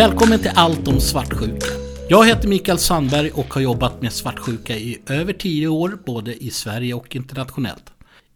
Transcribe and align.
Välkommen 0.00 0.38
till 0.38 0.50
Allt 0.54 0.88
om 0.88 1.00
svartsjuka. 1.00 1.66
Jag 2.08 2.26
heter 2.26 2.48
Mikael 2.48 2.78
Sandberg 2.78 3.30
och 3.30 3.54
har 3.54 3.60
jobbat 3.60 4.02
med 4.02 4.12
svartsjuka 4.12 4.76
i 4.76 5.02
över 5.06 5.32
tio 5.32 5.68
år, 5.68 5.98
både 6.06 6.44
i 6.44 6.50
Sverige 6.50 6.94
och 6.94 7.16
internationellt. 7.16 7.92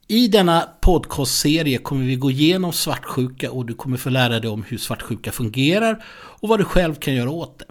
I 0.08 0.29
denna 0.29 0.68
podcastserie 0.80 1.79
kommer 1.79 2.04
vi 2.04 2.16
gå 2.16 2.30
igenom 2.30 2.72
svartsjuka 2.72 3.50
och 3.50 3.66
du 3.66 3.74
kommer 3.74 3.96
få 3.96 4.11
lära 4.11 4.40
dig 4.40 4.50
om 4.50 4.62
hur 4.62 4.79
svartsjuka 4.79 5.32
fungerar 5.32 6.04
och 6.40 6.48
vad 6.48 6.61
du 6.61 6.64
själv 6.64 6.94
kan 6.94 7.14
göra 7.14 7.30
åt 7.30 7.58
det. 7.58 7.64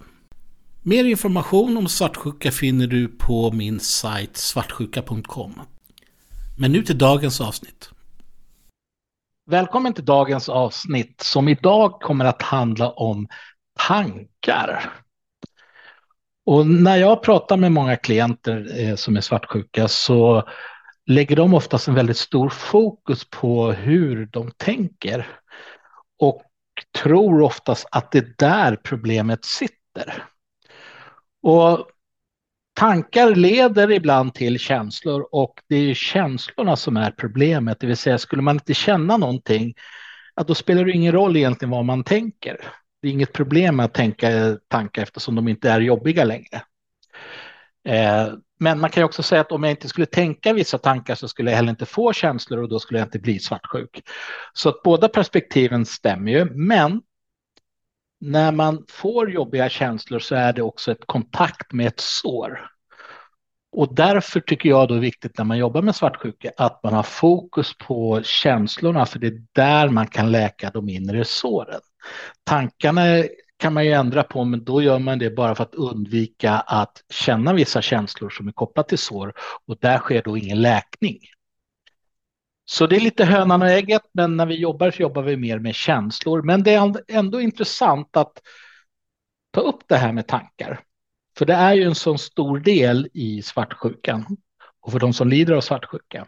Mer 0.82 1.04
information 1.04 1.76
om 1.76 1.88
svartsjuka 1.88 2.50
finner 2.50 2.86
du 2.86 3.08
på 3.08 3.52
min 3.52 3.80
sajt 3.80 4.36
svartsjuka.com. 4.36 5.60
Men 6.58 6.72
nu 6.72 6.82
till 6.82 6.98
dagens 6.98 7.40
avsnitt. 7.40 7.90
Välkommen 9.50 9.94
till 9.94 10.04
dagens 10.04 10.48
avsnitt 10.48 11.20
som 11.20 11.48
idag 11.48 11.92
kommer 12.00 12.24
att 12.24 12.42
handla 12.42 12.90
om 12.90 13.28
tankar. 13.78 14.92
Och 16.46 16.66
när 16.66 16.96
jag 16.96 17.22
pratar 17.22 17.56
med 17.56 17.72
många 17.72 17.96
klienter 17.96 18.80
eh, 18.80 18.94
som 18.94 19.16
är 19.16 19.20
svartsjuka 19.20 19.88
så 19.88 20.48
lägger 21.06 21.36
de 21.36 21.54
oftast 21.54 21.88
en 21.88 21.94
väldigt 21.94 22.16
stor 22.16 22.48
fokus 22.48 23.24
på 23.30 23.72
hur 23.72 24.26
de 24.26 24.50
tänker 24.56 25.26
och 26.18 26.42
tror 27.02 27.42
oftast 27.42 27.86
att 27.90 28.10
det 28.10 28.18
är 28.18 28.34
där 28.38 28.76
problemet 28.76 29.44
sitter. 29.44 30.24
Och 31.42 31.88
tankar 32.74 33.34
leder 33.34 33.92
ibland 33.92 34.34
till 34.34 34.58
känslor 34.58 35.28
och 35.32 35.60
det 35.68 35.76
är 35.76 35.94
känslorna 35.94 36.76
som 36.76 36.96
är 36.96 37.10
problemet, 37.10 37.80
det 37.80 37.86
vill 37.86 37.96
säga 37.96 38.18
skulle 38.18 38.42
man 38.42 38.56
inte 38.56 38.74
känna 38.74 39.16
någonting, 39.16 39.74
då 40.46 40.54
spelar 40.54 40.84
det 40.84 40.92
ingen 40.92 41.12
roll 41.12 41.36
egentligen 41.36 41.70
vad 41.70 41.84
man 41.84 42.04
tänker. 42.04 42.60
Det 43.04 43.08
är 43.08 43.12
inget 43.12 43.32
problem 43.32 43.80
att 43.80 43.94
tänka 43.94 44.58
tankar 44.68 45.02
eftersom 45.02 45.34
de 45.34 45.48
inte 45.48 45.70
är 45.70 45.80
jobbiga 45.80 46.24
längre. 46.24 46.62
Eh, 47.88 48.32
men 48.60 48.80
man 48.80 48.90
kan 48.90 49.00
ju 49.00 49.04
också 49.04 49.22
säga 49.22 49.40
att 49.40 49.52
om 49.52 49.62
jag 49.62 49.70
inte 49.70 49.88
skulle 49.88 50.06
tänka 50.06 50.52
vissa 50.52 50.78
tankar 50.78 51.14
så 51.14 51.28
skulle 51.28 51.50
jag 51.50 51.56
heller 51.56 51.70
inte 51.70 51.86
få 51.86 52.12
känslor 52.12 52.62
och 52.62 52.68
då 52.68 52.78
skulle 52.78 52.98
jag 52.98 53.06
inte 53.06 53.18
bli 53.18 53.38
svartsjuk. 53.38 54.02
Så 54.52 54.68
att 54.68 54.82
båda 54.82 55.08
perspektiven 55.08 55.86
stämmer 55.86 56.32
ju, 56.32 56.44
men 56.44 57.02
när 58.20 58.52
man 58.52 58.84
får 58.88 59.30
jobbiga 59.30 59.68
känslor 59.68 60.18
så 60.18 60.34
är 60.34 60.52
det 60.52 60.62
också 60.62 60.92
ett 60.92 61.06
kontakt 61.06 61.72
med 61.72 61.86
ett 61.86 62.00
sår. 62.00 62.70
Och 63.72 63.94
därför 63.94 64.40
tycker 64.40 64.68
jag 64.68 64.88
då 64.88 64.94
är 64.94 65.00
viktigt 65.00 65.38
när 65.38 65.44
man 65.44 65.58
jobbar 65.58 65.82
med 65.82 65.96
svartsjuka 65.96 66.50
att 66.56 66.82
man 66.82 66.92
har 66.92 67.02
fokus 67.02 67.74
på 67.78 68.22
känslorna 68.22 69.06
för 69.06 69.18
det 69.18 69.26
är 69.26 69.42
där 69.52 69.88
man 69.88 70.06
kan 70.06 70.32
läka 70.32 70.70
de 70.70 70.88
inre 70.88 71.24
såren. 71.24 71.80
Tankarna 72.44 73.02
kan 73.56 73.74
man 73.74 73.84
ju 73.84 73.92
ändra 73.92 74.22
på 74.22 74.44
men 74.44 74.64
då 74.64 74.82
gör 74.82 74.98
man 74.98 75.18
det 75.18 75.30
bara 75.30 75.54
för 75.54 75.62
att 75.62 75.74
undvika 75.74 76.52
att 76.52 77.04
känna 77.10 77.52
vissa 77.52 77.82
känslor 77.82 78.30
som 78.30 78.48
är 78.48 78.52
kopplat 78.52 78.88
till 78.88 78.98
sår 78.98 79.32
och 79.66 79.78
där 79.80 79.98
sker 79.98 80.22
då 80.22 80.36
ingen 80.36 80.62
läkning. 80.62 81.18
Så 82.64 82.86
det 82.86 82.96
är 82.96 83.00
lite 83.00 83.24
hönan 83.24 83.62
och 83.62 83.68
ägget, 83.68 84.02
men 84.12 84.36
när 84.36 84.46
vi 84.46 84.54
jobbar 84.54 84.90
så 84.90 85.02
jobbar 85.02 85.22
vi 85.22 85.36
mer 85.36 85.58
med 85.58 85.74
känslor. 85.74 86.42
Men 86.42 86.62
det 86.62 86.74
är 86.74 86.94
ändå 87.08 87.40
intressant 87.40 88.16
att 88.16 88.42
ta 89.50 89.60
upp 89.60 89.82
det 89.88 89.96
här 89.96 90.12
med 90.12 90.28
tankar. 90.28 90.80
För 91.38 91.46
det 91.46 91.54
är 91.54 91.74
ju 91.74 91.82
en 91.82 91.94
sån 91.94 92.18
stor 92.18 92.58
del 92.58 93.08
i 93.12 93.42
svartsjukan 93.42 94.36
och 94.80 94.92
för 94.92 94.98
de 94.98 95.12
som 95.12 95.28
lider 95.28 95.54
av 95.54 95.60
svartsjuka. 95.60 96.26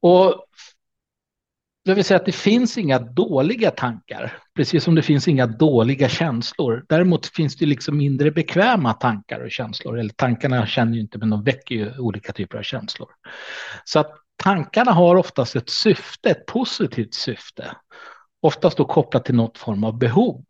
Och 0.00 0.46
det 1.92 1.94
vill 1.94 2.04
säga 2.04 2.18
att 2.18 2.26
det 2.26 2.32
finns 2.32 2.78
inga 2.78 2.98
dåliga 2.98 3.70
tankar, 3.70 4.38
precis 4.54 4.84
som 4.84 4.94
det 4.94 5.02
finns 5.02 5.28
inga 5.28 5.46
dåliga 5.46 6.08
känslor. 6.08 6.84
Däremot 6.88 7.26
finns 7.26 7.56
det 7.56 7.66
liksom 7.66 7.96
mindre 7.96 8.30
bekväma 8.30 8.94
tankar 8.94 9.40
och 9.40 9.50
känslor, 9.50 9.98
eller 9.98 10.10
tankarna 10.10 10.66
känner 10.66 10.94
ju 10.94 11.00
inte, 11.00 11.18
men 11.18 11.30
de 11.30 11.44
väcker 11.44 11.74
ju 11.74 11.98
olika 11.98 12.32
typer 12.32 12.58
av 12.58 12.62
känslor. 12.62 13.08
Så 13.84 13.98
att 13.98 14.12
tankarna 14.36 14.92
har 14.92 15.16
oftast 15.16 15.56
ett 15.56 15.70
syfte, 15.70 16.30
ett 16.30 16.46
positivt 16.46 17.14
syfte, 17.14 17.76
oftast 18.42 18.76
då 18.76 18.84
kopplat 18.84 19.24
till 19.24 19.34
något 19.34 19.58
form 19.58 19.84
av 19.84 19.98
behov. 19.98 20.44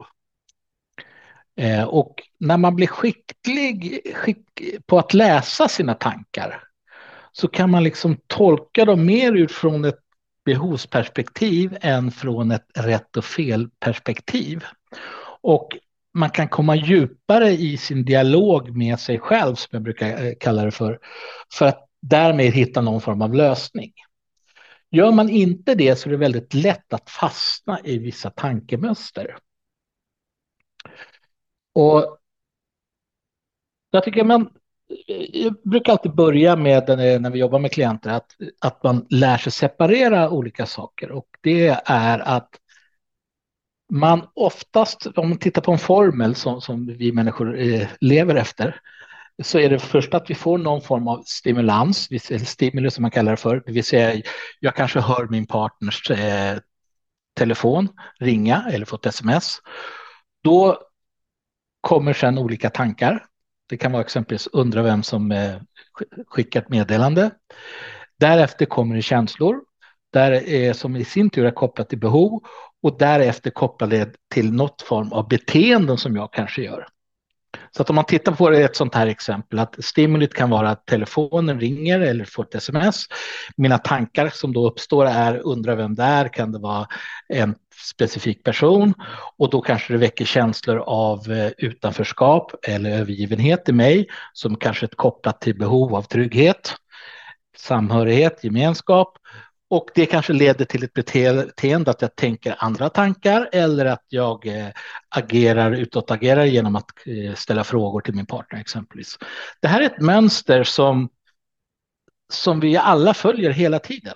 Eh, 1.56 1.84
och 1.84 2.22
när 2.40 2.56
man 2.56 2.76
blir 2.76 2.86
skicklig 2.86 4.00
skick, 4.14 4.44
på 4.86 4.98
att 4.98 5.14
läsa 5.14 5.68
sina 5.68 5.94
tankar 5.94 6.62
så 7.32 7.48
kan 7.48 7.70
man 7.70 7.84
liksom 7.84 8.16
tolka 8.26 8.84
dem 8.84 9.06
mer 9.06 9.32
utifrån 9.32 9.84
ett 9.84 10.07
behovsperspektiv 10.44 11.78
än 11.80 12.10
från 12.10 12.50
ett 12.50 12.66
rätt 12.74 13.16
och 13.16 13.24
fel 13.24 13.70
perspektiv. 13.80 14.64
Och 15.40 15.68
man 16.14 16.30
kan 16.30 16.48
komma 16.48 16.76
djupare 16.76 17.50
i 17.50 17.76
sin 17.76 18.04
dialog 18.04 18.76
med 18.76 19.00
sig 19.00 19.18
själv, 19.18 19.54
som 19.54 19.68
jag 19.70 19.82
brukar 19.82 20.24
eh, 20.24 20.32
kalla 20.40 20.64
det 20.64 20.70
för, 20.70 20.98
för 21.52 21.66
att 21.66 21.88
därmed 22.00 22.52
hitta 22.52 22.80
någon 22.80 23.00
form 23.00 23.22
av 23.22 23.34
lösning. 23.34 23.92
Gör 24.90 25.12
man 25.12 25.28
inte 25.28 25.74
det 25.74 25.96
så 25.96 26.08
är 26.08 26.10
det 26.10 26.16
väldigt 26.16 26.54
lätt 26.54 26.92
att 26.92 27.10
fastna 27.10 27.80
i 27.84 27.98
vissa 27.98 28.30
tankemönster. 28.30 29.36
Och 31.74 32.18
jag 33.90 34.04
tycker 34.04 34.24
man 34.24 34.50
jag 35.32 35.54
brukar 35.64 35.92
alltid 35.92 36.14
börja 36.14 36.56
med 36.56 36.90
eh, 36.90 37.20
när 37.20 37.30
vi 37.30 37.38
jobbar 37.38 37.58
med 37.58 37.72
klienter 37.72 38.10
att, 38.10 38.36
att 38.60 38.82
man 38.82 39.06
lär 39.10 39.38
sig 39.38 39.52
separera 39.52 40.30
olika 40.30 40.66
saker. 40.66 41.10
Och 41.10 41.26
det 41.42 41.80
är 41.84 42.18
att 42.18 42.50
man 43.92 44.26
oftast, 44.34 45.06
om 45.06 45.28
man 45.28 45.38
tittar 45.38 45.62
på 45.62 45.72
en 45.72 45.78
formel 45.78 46.34
som, 46.34 46.60
som 46.60 46.86
vi 46.86 47.12
människor 47.12 47.58
eh, 47.58 47.88
lever 48.00 48.34
efter, 48.34 48.80
så 49.42 49.58
är 49.58 49.70
det 49.70 49.78
först 49.78 50.14
att 50.14 50.30
vi 50.30 50.34
får 50.34 50.58
någon 50.58 50.82
form 50.82 51.08
av 51.08 51.22
stimulans, 51.26 52.08
eller 52.10 52.38
stimulus 52.38 52.94
som 52.94 53.02
man 53.02 53.10
kallar 53.10 53.30
det 53.30 53.36
för, 53.36 53.62
det 53.66 53.72
vill 53.72 53.84
säga 53.84 54.22
jag 54.60 54.74
kanske 54.74 55.00
hör 55.00 55.28
min 55.28 55.46
partners 55.46 56.10
eh, 56.10 56.58
telefon 57.36 57.88
ringa 58.20 58.64
eller 58.72 58.86
få 58.86 58.96
ett 58.96 59.06
sms. 59.06 59.58
Då 60.42 60.78
kommer 61.80 62.12
sedan 62.12 62.38
olika 62.38 62.70
tankar 62.70 63.27
det 63.68 63.76
kan 63.76 63.92
vara 63.92 64.02
exempelvis 64.02 64.46
undra 64.46 64.82
vem 64.82 65.02
som 65.02 65.32
eh, 65.32 65.56
skickat 66.26 66.68
meddelande. 66.68 67.30
Därefter 68.20 68.66
kommer 68.66 68.96
det 68.96 69.02
känslor 69.02 69.60
där 70.12 70.32
är, 70.32 70.72
som 70.72 70.96
i 70.96 71.04
sin 71.04 71.30
tur 71.30 71.46
är 71.46 71.50
kopplat 71.50 71.88
till 71.88 71.98
behov 71.98 72.42
och 72.82 72.98
därefter 72.98 73.50
kopplar 73.50 73.88
det 73.88 74.14
till 74.34 74.52
något 74.52 74.82
form 74.82 75.12
av 75.12 75.28
beteenden 75.28 75.98
som 75.98 76.16
jag 76.16 76.32
kanske 76.32 76.62
gör. 76.62 76.86
Så 77.70 77.82
att 77.82 77.90
om 77.90 77.96
man 77.96 78.04
tittar 78.04 78.32
på 78.32 78.50
ett 78.50 78.76
sånt 78.76 78.94
här 78.94 79.06
exempel, 79.06 79.58
att 79.58 79.84
stimulit 79.84 80.34
kan 80.34 80.50
vara 80.50 80.70
att 80.70 80.86
telefonen 80.86 81.60
ringer 81.60 82.00
eller 82.00 82.24
får 82.24 82.42
ett 82.44 82.54
sms. 82.54 83.04
Mina 83.56 83.78
tankar 83.78 84.28
som 84.28 84.52
då 84.52 84.66
uppstår 84.66 85.06
är 85.06 85.38
undrar 85.46 85.76
vem 85.76 85.94
det 85.94 86.02
är, 86.02 86.28
kan 86.28 86.52
det 86.52 86.58
vara 86.58 86.86
en 87.28 87.54
specifik 87.98 88.44
person 88.44 88.94
och 89.36 89.50
då 89.50 89.60
kanske 89.60 89.92
det 89.92 89.98
väcker 89.98 90.24
känslor 90.24 90.78
av 90.86 91.32
eh, 91.32 91.50
utanförskap 91.58 92.52
eller 92.62 92.90
övergivenhet 92.90 93.68
i 93.68 93.72
mig 93.72 94.06
som 94.32 94.56
kanske 94.56 94.86
är 94.86 94.88
kopplat 94.88 95.40
till 95.40 95.58
behov 95.58 95.94
av 95.94 96.02
trygghet, 96.02 96.74
samhörighet, 97.56 98.44
gemenskap 98.44 99.18
och 99.70 99.90
det 99.94 100.06
kanske 100.06 100.32
leder 100.32 100.64
till 100.64 100.84
ett 100.84 100.92
beteende 100.92 101.90
att 101.90 102.02
jag 102.02 102.16
tänker 102.16 102.56
andra 102.58 102.88
tankar 102.88 103.48
eller 103.52 103.86
att 103.86 104.04
jag 104.08 104.46
eh, 104.46 104.68
agerar 105.08 105.72
utåtagerar 105.72 106.44
genom 106.44 106.76
att 106.76 106.90
eh, 107.06 107.34
ställa 107.34 107.64
frågor 107.64 108.00
till 108.00 108.14
min 108.14 108.26
partner 108.26 108.60
exempelvis. 108.60 109.18
Det 109.60 109.68
här 109.68 109.80
är 109.80 109.86
ett 109.86 110.00
mönster 110.00 110.64
som, 110.64 111.08
som 112.32 112.60
vi 112.60 112.76
alla 112.76 113.14
följer 113.14 113.50
hela 113.50 113.78
tiden. 113.78 114.14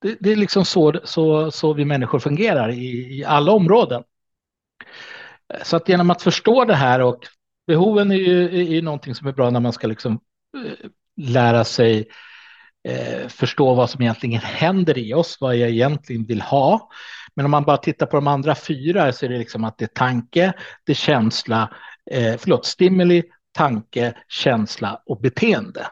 Det, 0.00 0.16
det 0.20 0.32
är 0.32 0.36
liksom 0.36 0.64
så, 0.64 1.00
så, 1.04 1.50
så 1.50 1.72
vi 1.72 1.84
människor 1.84 2.18
fungerar 2.18 2.70
i, 2.70 3.18
i 3.18 3.24
alla 3.24 3.52
områden. 3.52 4.02
Så 5.62 5.76
att 5.76 5.88
genom 5.88 6.10
att 6.10 6.22
förstå 6.22 6.64
det 6.64 6.74
här 6.74 7.00
och 7.00 7.26
behoven 7.66 8.10
är 8.10 8.16
ju, 8.16 8.44
är 8.44 8.62
ju 8.62 8.82
någonting 8.82 9.14
som 9.14 9.26
är 9.26 9.32
bra 9.32 9.50
när 9.50 9.60
man 9.60 9.72
ska 9.72 9.86
liksom 9.86 10.20
eh, 10.56 10.90
lära 11.16 11.64
sig 11.64 12.08
eh, 12.88 13.28
förstå 13.28 13.74
vad 13.74 13.90
som 13.90 14.02
egentligen 14.02 14.40
händer 14.40 14.98
i 14.98 15.14
oss, 15.14 15.36
vad 15.40 15.56
jag 15.56 15.70
egentligen 15.70 16.24
vill 16.24 16.40
ha. 16.40 16.90
Men 17.34 17.44
om 17.44 17.50
man 17.50 17.64
bara 17.64 17.76
tittar 17.76 18.06
på 18.06 18.16
de 18.16 18.26
andra 18.26 18.54
fyra 18.54 19.12
så 19.12 19.24
är 19.24 19.30
det 19.30 19.38
liksom 19.38 19.64
att 19.64 19.78
det 19.78 19.84
är 19.84 19.86
tanke, 19.86 20.52
det 20.84 20.92
är 20.92 20.96
känsla, 20.96 21.70
eh, 22.10 22.34
förlåt, 22.38 22.66
stimuli, 22.66 23.22
tanke, 23.52 24.14
känsla 24.28 25.02
och 25.06 25.20
beteende. 25.20 25.86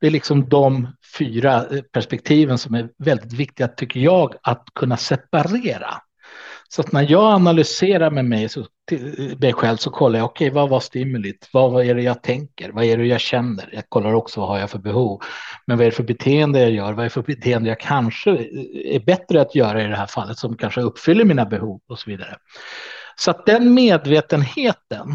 Det 0.00 0.06
är 0.06 0.10
liksom 0.10 0.48
de 0.48 0.88
fyra 1.18 1.66
eh, 1.66 1.82
perspektiven 1.82 2.58
som 2.58 2.74
är 2.74 2.88
väldigt 2.98 3.32
viktiga, 3.32 3.68
tycker 3.68 4.00
jag, 4.00 4.34
att 4.42 4.64
kunna 4.74 4.96
separera. 4.96 5.94
Så 6.72 6.82
att 6.82 6.92
när 6.92 7.10
jag 7.10 7.34
analyserar 7.34 8.10
med 8.10 8.24
mig, 8.24 8.48
så, 8.48 8.66
mig 9.38 9.52
själv 9.52 9.76
så 9.76 9.90
kollar 9.90 10.18
jag, 10.18 10.26
okej, 10.26 10.48
okay, 10.48 10.54
vad 10.54 10.68
var 10.68 10.80
stimulit? 10.80 11.48
Vad, 11.52 11.72
vad 11.72 11.84
är 11.84 11.94
det 11.94 12.02
jag 12.02 12.22
tänker? 12.22 12.72
Vad 12.72 12.84
är 12.84 12.96
det 12.96 13.06
jag 13.06 13.20
känner? 13.20 13.68
Jag 13.72 13.88
kollar 13.88 14.12
också 14.12 14.40
vad 14.40 14.48
har 14.48 14.58
jag 14.58 14.70
för 14.70 14.78
behov? 14.78 15.20
Men 15.66 15.76
vad 15.76 15.86
är 15.86 15.90
det 15.90 15.96
för 15.96 16.02
beteende 16.02 16.60
jag 16.60 16.70
gör? 16.70 16.92
Vad 16.92 16.98
är 16.98 17.04
det 17.04 17.10
för 17.10 17.22
beteende 17.22 17.68
jag 17.68 17.80
kanske 17.80 18.30
är 18.84 19.04
bättre 19.04 19.40
att 19.40 19.54
göra 19.54 19.84
i 19.84 19.86
det 19.86 19.96
här 19.96 20.06
fallet 20.06 20.38
som 20.38 20.56
kanske 20.56 20.80
uppfyller 20.80 21.24
mina 21.24 21.44
behov 21.44 21.80
och 21.88 21.98
så 21.98 22.10
vidare. 22.10 22.36
Så 23.16 23.30
att 23.30 23.46
den 23.46 23.74
medvetenheten 23.74 25.10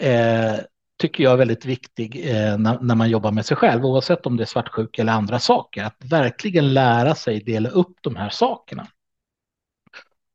eh, 0.00 0.54
tycker 1.00 1.24
jag 1.24 1.32
är 1.32 1.36
väldigt 1.36 1.64
viktig 1.64 2.30
eh, 2.30 2.58
när, 2.58 2.80
när, 2.80 2.94
man 2.94 3.10
jobbar 3.10 3.32
med 3.32 3.46
sig 3.46 3.56
själv, 3.56 3.84
oavsett 3.84 4.26
om 4.26 4.36
det 4.36 4.42
är 4.42 4.46
svartsjuka 4.46 5.02
eller 5.02 5.12
andra 5.12 5.38
saker. 5.38 5.84
Att 5.84 5.96
verkligen 6.10 6.74
lära 6.74 7.14
sig 7.14 7.40
dela 7.40 7.68
upp 7.68 7.96
de 8.00 8.16
här 8.16 8.28
sakerna. 8.28 8.86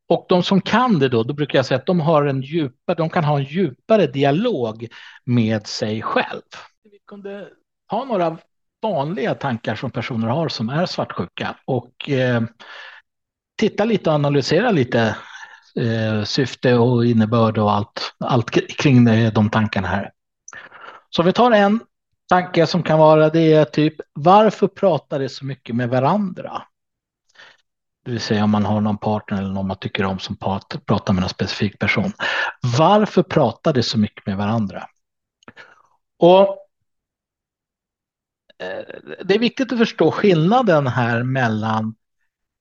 Och 0.10 0.26
de 0.30 0.44
som 0.44 0.62
kan 0.62 1.00
det 1.00 1.10
då, 1.10 1.24
då 1.24 1.34
brukar 1.34 1.60
jag 1.60 1.66
säga 1.66 1.78
att 1.78 1.86
de, 1.86 2.00
har 2.00 2.26
en 2.26 2.42
djupa, 2.42 2.96
de 2.96 3.10
kan 3.10 3.24
ha 3.24 3.38
en 3.38 3.44
djupare 3.44 4.08
dialog 4.08 4.88
med 5.26 5.68
sig 5.68 6.02
själv. 6.02 6.42
Vi 6.84 7.00
kunde 7.08 7.48
ha 7.92 8.06
några 8.06 8.38
vanliga 8.82 9.36
tankar 9.36 9.76
som 9.76 9.92
personer 9.92 10.28
har 10.28 10.50
som 10.50 10.70
är 10.70 10.86
svartsjuka 10.86 11.56
och 11.66 12.10
eh, 12.10 12.42
titta 13.58 13.86
lite 13.86 14.10
och 14.10 14.16
analysera 14.16 14.72
lite 14.72 15.16
eh, 15.76 16.24
syfte 16.24 16.76
och 16.76 17.06
innebörd 17.06 17.58
och 17.58 17.72
allt, 17.72 18.14
allt 18.20 18.52
kring 18.52 19.06
de 19.34 19.50
tankarna 19.50 19.88
här. 19.88 20.12
Så 21.10 21.24
vi 21.24 21.34
tar 21.34 21.52
en 21.52 21.80
tanke 22.30 22.68
som 22.68 22.84
kan 22.84 23.00
vara 23.00 23.30
det 23.30 23.54
är 23.54 23.66
typ 23.66 23.96
varför 24.14 24.68
pratar 24.68 25.20
det 25.20 25.30
så 25.30 25.46
mycket 25.46 25.76
med 25.76 25.90
varandra? 25.90 26.62
Det 28.06 28.12
vill 28.12 28.22
säga 28.22 28.44
om 28.44 28.50
man 28.50 28.66
har 28.66 28.82
någon 28.82 28.98
partner 28.98 29.38
eller 29.38 29.54
någon 29.54 29.68
man 29.68 29.78
tycker 29.78 30.06
om 30.06 30.20
som 30.20 30.38
pratar 30.86 31.14
med 31.14 31.24
en 31.24 31.30
specifik 31.30 31.80
person. 31.80 32.12
Varför 32.78 33.24
pratar 33.24 33.74
de 33.74 33.84
så 33.84 34.00
mycket 34.00 34.26
med 34.26 34.38
varandra? 34.38 34.90
Och 36.20 36.48
eh, 38.60 38.86
det 39.26 39.36
är 39.36 39.40
viktigt 39.40 39.72
att 39.72 39.78
förstå 39.78 40.12
skillnaden 40.12 40.88
här 40.88 41.24
mellan 41.24 41.96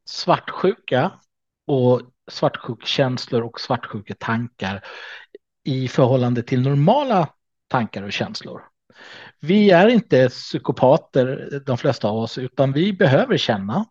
svartsjuka 0.05 1.12
och 1.67 2.02
svartsjukkänslor 2.31 3.43
och 3.43 3.61
svartsjuketankar 3.61 4.84
i 5.64 5.88
förhållande 5.88 6.43
till 6.43 6.62
normala 6.62 7.29
tankar 7.69 8.02
och 8.02 8.12
känslor. 8.12 8.62
Vi 9.41 9.70
är 9.70 9.88
inte 9.88 10.29
psykopater, 10.29 11.61
de 11.67 11.79
flesta 11.79 12.08
av 12.08 12.17
oss, 12.17 12.38
utan 12.38 12.73
vi 12.73 12.93
behöver 12.93 13.37
känna 13.37 13.84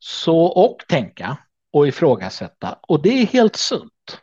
så, 0.00 0.38
och 0.38 0.76
tänka 0.88 1.36
och 1.72 1.88
ifrågasätta. 1.88 2.78
Och 2.82 3.02
det 3.02 3.22
är 3.22 3.26
helt 3.26 3.56
sunt. 3.56 4.20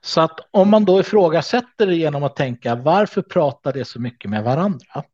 Så 0.00 0.20
att 0.20 0.40
om 0.50 0.70
man 0.70 0.84
då 0.84 1.00
ifrågasätter 1.00 1.86
det 1.86 1.94
genom 1.94 2.22
att 2.22 2.36
tänka 2.36 2.74
varför 2.74 3.22
pratar 3.22 3.72
det 3.72 3.84
så 3.84 4.00
mycket 4.00 4.30
med 4.30 4.44
varandra? 4.44 5.04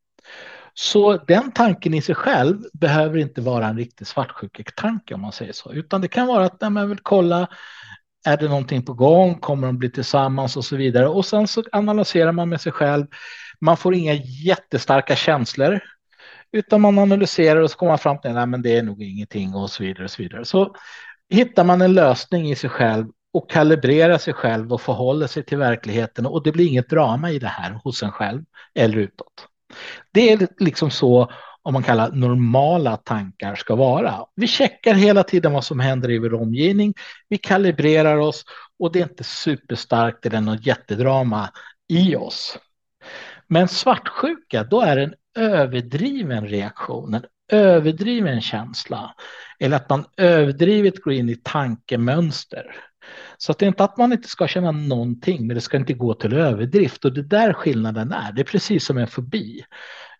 Så 0.74 1.16
den 1.16 1.52
tanken 1.52 1.94
i 1.94 2.02
sig 2.02 2.14
själv 2.14 2.58
behöver 2.72 3.18
inte 3.18 3.40
vara 3.40 3.66
en 3.66 3.76
riktig 3.76 4.06
svartsjuketanke 4.06 5.14
om 5.14 5.20
man 5.20 5.32
säger 5.32 5.52
så, 5.52 5.72
utan 5.72 6.00
det 6.00 6.08
kan 6.08 6.26
vara 6.26 6.44
att 6.44 6.60
nej, 6.60 6.70
man 6.70 6.88
vill 6.88 6.98
kolla 7.02 7.48
är 8.24 8.36
det 8.36 8.48
någonting 8.48 8.84
på 8.84 8.94
gång? 8.94 9.34
Kommer 9.34 9.66
de 9.66 9.78
bli 9.78 9.90
tillsammans 9.90 10.56
och 10.56 10.64
så 10.64 10.76
vidare? 10.76 11.08
Och 11.08 11.26
sen 11.26 11.48
så 11.48 11.64
analyserar 11.72 12.32
man 12.32 12.48
med 12.48 12.60
sig 12.60 12.72
själv. 12.72 13.06
Man 13.60 13.76
får 13.76 13.94
inga 13.94 14.14
jättestarka 14.44 15.16
känslor, 15.16 15.80
utan 16.52 16.80
man 16.80 16.98
analyserar 16.98 17.60
och 17.60 17.70
så 17.70 17.76
kommer 17.76 17.92
man 17.92 17.98
fram 17.98 18.18
till 18.18 18.36
att 18.36 18.62
det 18.62 18.76
är 18.76 18.82
nog 18.82 19.02
ingenting 19.02 19.54
och 19.54 19.70
så 19.70 19.82
vidare. 19.82 20.04
Och 20.04 20.10
så 20.10 20.22
vidare. 20.22 20.44
Så 20.44 20.74
hittar 21.30 21.64
man 21.64 21.82
en 21.82 21.94
lösning 21.94 22.50
i 22.50 22.56
sig 22.56 22.70
själv 22.70 23.06
och 23.32 23.50
kalibrerar 23.50 24.18
sig 24.18 24.34
själv 24.34 24.72
och 24.72 24.80
förhåller 24.80 25.26
sig 25.26 25.42
till 25.42 25.58
verkligheten 25.58 26.26
och 26.26 26.42
det 26.42 26.52
blir 26.52 26.66
inget 26.66 26.90
drama 26.90 27.30
i 27.30 27.38
det 27.38 27.46
här 27.46 27.70
hos 27.84 28.02
en 28.02 28.12
själv 28.12 28.44
eller 28.74 28.98
utåt. 28.98 29.46
Det 30.12 30.32
är 30.32 30.48
liksom 30.58 30.90
så 30.90 31.32
om 31.62 31.72
man 31.72 31.82
kallar 31.82 32.10
normala 32.10 32.96
tankar 32.96 33.54
ska 33.54 33.74
vara. 33.74 34.26
Vi 34.34 34.46
checkar 34.46 34.94
hela 34.94 35.22
tiden 35.22 35.52
vad 35.52 35.64
som 35.64 35.80
händer 35.80 36.10
i 36.10 36.18
vår 36.18 36.34
omgivning. 36.34 36.94
Vi 37.28 37.38
kalibrerar 37.38 38.16
oss 38.16 38.44
och 38.78 38.92
det 38.92 38.98
är 38.98 39.02
inte 39.02 39.24
superstarkt 39.24 40.26
eller 40.26 40.40
något 40.40 40.66
jättedrama 40.66 41.50
i 41.88 42.16
oss. 42.16 42.58
Men 43.46 43.68
svartsjuka, 43.68 44.64
då 44.64 44.80
är 44.80 44.96
det 44.96 45.02
en 45.02 45.14
överdriven 45.34 46.48
reaktion, 46.48 47.14
en 47.14 47.24
överdriven 47.52 48.40
känsla. 48.40 49.14
Eller 49.58 49.76
att 49.76 49.90
man 49.90 50.04
överdrivet 50.16 51.02
går 51.02 51.12
in 51.12 51.28
i 51.28 51.36
tankemönster. 51.36 52.74
Så 53.38 53.52
att 53.52 53.58
det 53.58 53.64
är 53.64 53.68
inte 53.68 53.84
att 53.84 53.96
man 53.96 54.12
inte 54.12 54.28
ska 54.28 54.48
känna 54.48 54.70
någonting, 54.70 55.46
men 55.46 55.54
det 55.54 55.60
ska 55.60 55.76
inte 55.76 55.92
gå 55.92 56.14
till 56.14 56.32
överdrift. 56.32 57.04
Och 57.04 57.12
det 57.12 57.22
där 57.22 57.52
skillnaden 57.52 58.12
är. 58.12 58.32
Det 58.32 58.40
är 58.40 58.44
precis 58.44 58.84
som 58.84 58.98
en 58.98 59.08
fobi. 59.08 59.64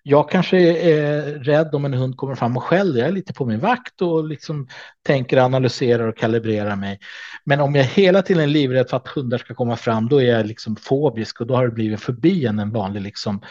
Jag 0.02 0.30
kanske 0.30 0.58
är 0.78 1.22
rädd 1.22 1.74
om 1.74 1.84
en 1.84 1.94
hund 1.94 2.16
kommer 2.16 2.34
fram 2.34 2.56
och 2.56 2.62
skäller. 2.62 3.00
Jag 3.00 3.08
är 3.08 3.12
lite 3.12 3.32
på 3.32 3.46
min 3.46 3.60
vakt 3.60 4.02
och 4.02 4.24
liksom 4.24 4.68
tänker, 5.02 5.36
analyserar 5.36 6.08
och 6.08 6.16
kalibrerar 6.16 6.76
mig. 6.76 7.00
Men 7.44 7.60
om 7.60 7.74
jag 7.74 7.84
hela 7.84 8.22
tiden 8.22 8.42
är 8.42 8.46
livrädd 8.46 8.90
för 8.90 8.96
att 8.96 9.08
hundar 9.08 9.38
ska 9.38 9.54
komma 9.54 9.76
fram, 9.76 10.08
då 10.08 10.20
är 10.20 10.24
jag 10.24 10.46
liksom 10.46 10.76
fobisk 10.76 11.40
och 11.40 11.46
då 11.46 11.54
har 11.54 11.64
det 11.64 11.74
blivit 11.74 12.00
förbi 12.00 12.46
en, 12.46 12.58
en 12.58 12.70
vanlig 12.70 13.00
liksom 13.00 13.42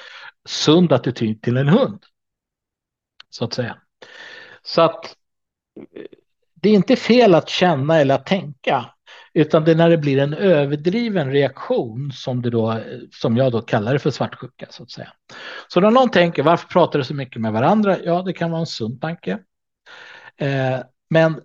sund 0.45 0.92
attityd 0.92 1.42
till 1.42 1.57
en 1.57 1.69
hund. 1.69 2.03
Så 3.30 3.45
att 3.45 3.54
säga. 3.54 3.77
Så 4.63 4.81
att 4.81 5.06
eh, 5.95 6.06
det 6.54 6.69
är 6.69 6.74
inte 6.74 6.95
fel 6.95 7.36
att 7.36 7.50
känna 7.50 7.97
eller 7.97 8.15
att 8.15 8.25
tänka, 8.25 8.86
utan 9.33 9.63
det 9.63 9.71
är 9.71 9.75
när 9.75 9.89
det 9.89 9.97
blir 9.97 10.17
en 10.17 10.33
överdriven 10.33 11.31
reaktion 11.31 12.11
som, 12.11 12.41
det 12.41 12.49
då, 12.49 12.81
som 13.11 13.37
jag 13.37 13.51
då 13.51 13.61
kallar 13.61 13.93
det 13.93 13.99
för 13.99 14.11
svartsjuka. 14.11 14.67
Så 14.69 14.83
att 14.83 14.91
säga. 14.91 15.13
Så 15.67 15.79
när 15.79 15.91
någon 15.91 16.11
tänker 16.11 16.43
varför 16.43 16.67
pratar 16.67 16.99
du 16.99 17.05
så 17.05 17.13
mycket 17.13 17.41
med 17.41 17.53
varandra? 17.53 17.97
Ja, 18.03 18.21
det 18.21 18.33
kan 18.33 18.51
vara 18.51 18.59
en 18.59 18.67
sund 18.67 19.01
tanke. 19.01 19.39
Eh, 20.37 20.79
men 21.09 21.41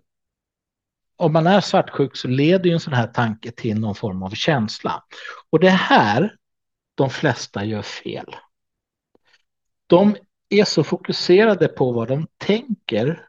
om 1.17 1.33
man 1.33 1.47
är 1.47 1.61
svartsjuk 1.61 2.17
så 2.17 2.29
leder 2.29 2.67
ju 2.67 2.73
en 2.73 2.81
sån 2.81 2.93
här 2.93 3.07
tanke 3.07 3.51
till 3.51 3.81
någon 3.81 3.95
form 3.95 4.23
av 4.23 4.31
känsla. 4.31 5.03
Och 5.51 5.61
det 5.61 5.67
är 5.67 5.71
här 5.71 6.37
de 6.95 7.11
flesta 7.11 7.65
gör 7.65 7.83
fel. 7.83 8.37
De 9.87 10.17
är 10.49 10.65
så 10.65 10.85
fokuserade 10.85 11.69
på 11.69 11.93
vad 11.93 12.09
de 12.09 12.27
tänker 12.37 13.26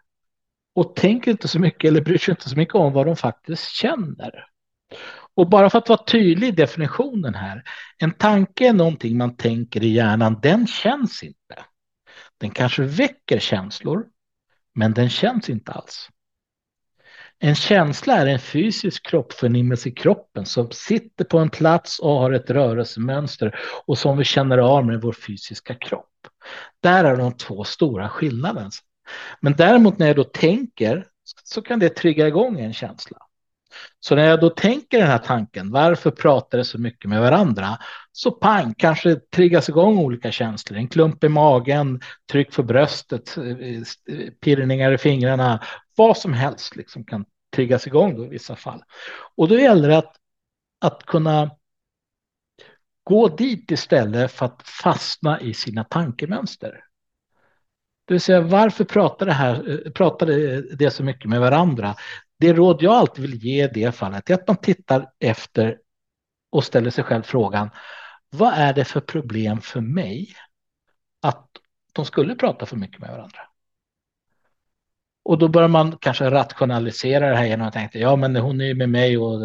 och 0.78 0.96
tänker 0.96 1.32
inte 1.32 1.48
så 1.48 1.60
mycket 1.60 1.88
eller 1.88 2.02
bryr 2.02 2.18
sig 2.18 2.32
inte 2.32 2.50
så 2.50 2.56
mycket 2.56 2.76
om 2.76 2.94
vad 2.94 3.06
de 3.06 3.16
faktiskt 3.16 3.72
känner. 3.72 4.46
Och 5.36 5.50
bara 5.50 5.70
för 5.70 5.78
att 5.78 5.90
vara 5.90 6.04
tydlig 6.04 6.48
i 6.48 6.52
definitionen 6.52 7.36
här, 7.36 7.64
en 7.98 8.12
tanke 8.12 8.68
är 8.68 8.74
någonting 8.74 9.18
man 9.18 9.36
tänker 9.36 9.84
i 9.84 9.88
hjärnan, 9.88 10.40
den 10.42 10.68
känns 10.68 11.24
inte. 11.24 11.56
Den 12.38 12.50
kanske 12.50 12.84
väcker 12.84 13.40
känslor, 13.40 14.06
men 14.76 14.94
den 14.94 15.10
känns 15.10 15.50
inte 15.50 15.72
alls. 15.72 16.10
En 17.40 17.56
känsla 17.56 18.16
är 18.16 18.26
en 18.26 18.40
fysisk 18.40 19.06
kroppsförnimmelse 19.06 19.90
i 19.90 19.92
kroppen 19.92 20.46
som 20.46 20.72
sitter 20.72 21.26
på 21.26 21.40
en 21.40 21.50
plats 21.50 22.00
och 22.00 22.12
har 22.12 22.32
ett 22.32 22.50
rörelsemönster 22.50 23.60
och 23.86 23.98
som 23.98 24.18
vi 24.18 24.24
känner 24.24 24.58
av 24.58 24.86
med 24.86 25.02
vår 25.02 25.14
fysiska 25.14 25.76
kropp. 25.76 26.28
Där 26.80 27.04
är 27.04 27.16
de 27.16 27.38
två 27.38 27.64
stora 27.64 28.10
skillnaderna. 28.10 28.72
Men 29.40 29.54
däremot 29.54 30.00
när 30.00 30.08
jag 30.08 30.16
då 30.16 30.24
tänker 30.24 31.08
så 31.44 31.62
kan 31.62 31.80
det 31.80 31.90
trigga 31.90 32.28
igång 32.28 32.60
en 32.60 32.74
känsla. 32.74 33.18
Så 34.00 34.16
när 34.16 34.24
jag 34.24 34.40
då 34.40 34.50
tänker 34.50 34.98
den 34.98 35.08
här 35.08 35.18
tanken, 35.18 35.72
varför 35.72 36.12
pratar 36.12 36.58
det 36.58 36.66
så 36.66 36.78
mycket 36.78 37.10
med 37.10 37.22
varandra? 37.22 37.78
Så 38.12 38.32
pang, 38.32 38.74
kanske 38.78 39.16
triggas 39.16 39.70
igång 39.70 39.98
olika 39.98 40.32
känslor. 40.32 40.78
En 40.78 40.88
klump 40.88 41.24
i 41.24 41.30
magen, 41.30 42.02
tryck 42.32 42.54
för 42.54 42.64
bröstet, 42.64 43.36
pirrningar 44.42 44.92
i 44.92 44.98
fingrarna, 44.98 45.64
vad 45.96 46.18
som 46.18 46.34
helst 46.34 46.76
liksom 46.76 47.06
kan 47.06 47.26
triggas 47.56 47.88
igång 47.88 48.16
då 48.16 48.26
i 48.26 48.30
vissa 48.30 48.56
fall. 48.56 48.84
Och 49.36 49.48
då 49.48 49.60
gäller 49.60 49.90
det 49.90 49.98
att, 49.98 50.16
att 50.82 51.04
kunna 51.04 51.52
gå 53.04 53.28
dit 53.28 53.72
istället 53.72 54.32
för 54.32 54.46
att 54.46 54.62
fastna 54.84 55.42
i 55.42 55.54
sina 55.54 55.84
tankemönster. 55.84 56.84
Det 58.08 58.14
vill 58.14 58.22
säga 58.22 58.42
varför 58.42 58.84
pratar 58.84 59.26
det, 59.26 59.34
här, 59.34 59.70
eh, 59.70 59.92
pratar 59.92 60.26
det 60.78 60.92
så 60.92 61.04
mycket 61.04 61.30
med 61.30 61.40
varandra? 61.40 61.96
Det 62.40 62.54
råd 62.54 62.82
jag 62.82 62.94
alltid 62.94 63.22
vill 63.22 63.44
ge 63.44 63.66
i 63.66 63.72
det 63.74 63.92
fallet 63.92 64.30
är 64.30 64.34
att 64.34 64.48
man 64.48 64.58
tittar 64.58 65.10
efter 65.20 65.78
och 66.52 66.64
ställer 66.64 66.90
sig 66.90 67.04
själv 67.04 67.24
frågan 67.24 67.70
vad 68.30 68.54
är 68.54 68.74
det 68.74 68.86
för 68.86 69.00
problem 69.00 69.62
för 69.62 69.82
mig 69.82 70.36
att 71.22 71.48
de 71.94 72.06
skulle 72.06 72.36
prata 72.36 72.66
för 72.66 72.76
mycket 72.76 73.02
med 73.02 73.10
varandra? 73.10 73.40
Och 75.24 75.38
då 75.38 75.48
börjar 75.48 75.68
man 75.68 75.98
kanske 75.98 76.32
rationalisera 76.32 77.30
det 77.30 77.36
här 77.36 77.46
genom 77.46 77.68
att 77.68 77.74
tänka 77.74 78.00
ja 78.00 78.16
men 78.16 78.36
hon 78.36 78.62
är 78.62 78.66
ju 78.66 78.74
med 78.74 78.90
mig 78.90 79.18
och 79.18 79.40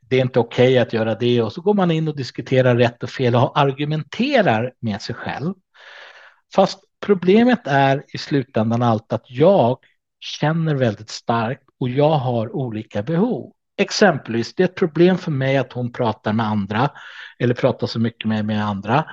det 0.00 0.16
är 0.16 0.20
inte 0.20 0.40
okej 0.40 0.72
okay 0.72 0.78
att 0.78 0.92
göra 0.92 1.14
det 1.14 1.42
och 1.42 1.52
så 1.52 1.60
går 1.60 1.74
man 1.74 1.90
in 1.90 2.08
och 2.08 2.16
diskuterar 2.16 2.76
rätt 2.76 3.02
och 3.02 3.10
fel 3.10 3.34
och 3.34 3.58
argumenterar 3.58 4.72
med 4.80 5.02
sig 5.02 5.14
själv. 5.14 5.54
Fast 6.54 6.80
problemet 7.02 7.66
är 7.66 8.04
i 8.08 8.18
slutändan 8.18 8.82
allt 8.82 9.12
att 9.12 9.30
jag 9.30 9.78
känner 10.20 10.74
väldigt 10.74 11.10
starkt 11.10 11.62
och 11.80 11.88
jag 11.88 12.14
har 12.14 12.56
olika 12.56 13.02
behov. 13.02 13.52
Exempelvis, 13.76 14.54
det 14.54 14.62
är 14.62 14.68
ett 14.68 14.74
problem 14.74 15.18
för 15.18 15.30
mig 15.30 15.56
att 15.56 15.72
hon 15.72 15.92
pratar 15.92 16.32
med 16.32 16.46
andra 16.46 16.90
eller 17.38 17.54
pratar 17.54 17.86
så 17.86 18.00
mycket 18.00 18.28
med, 18.28 18.44
med 18.44 18.66
andra 18.66 19.04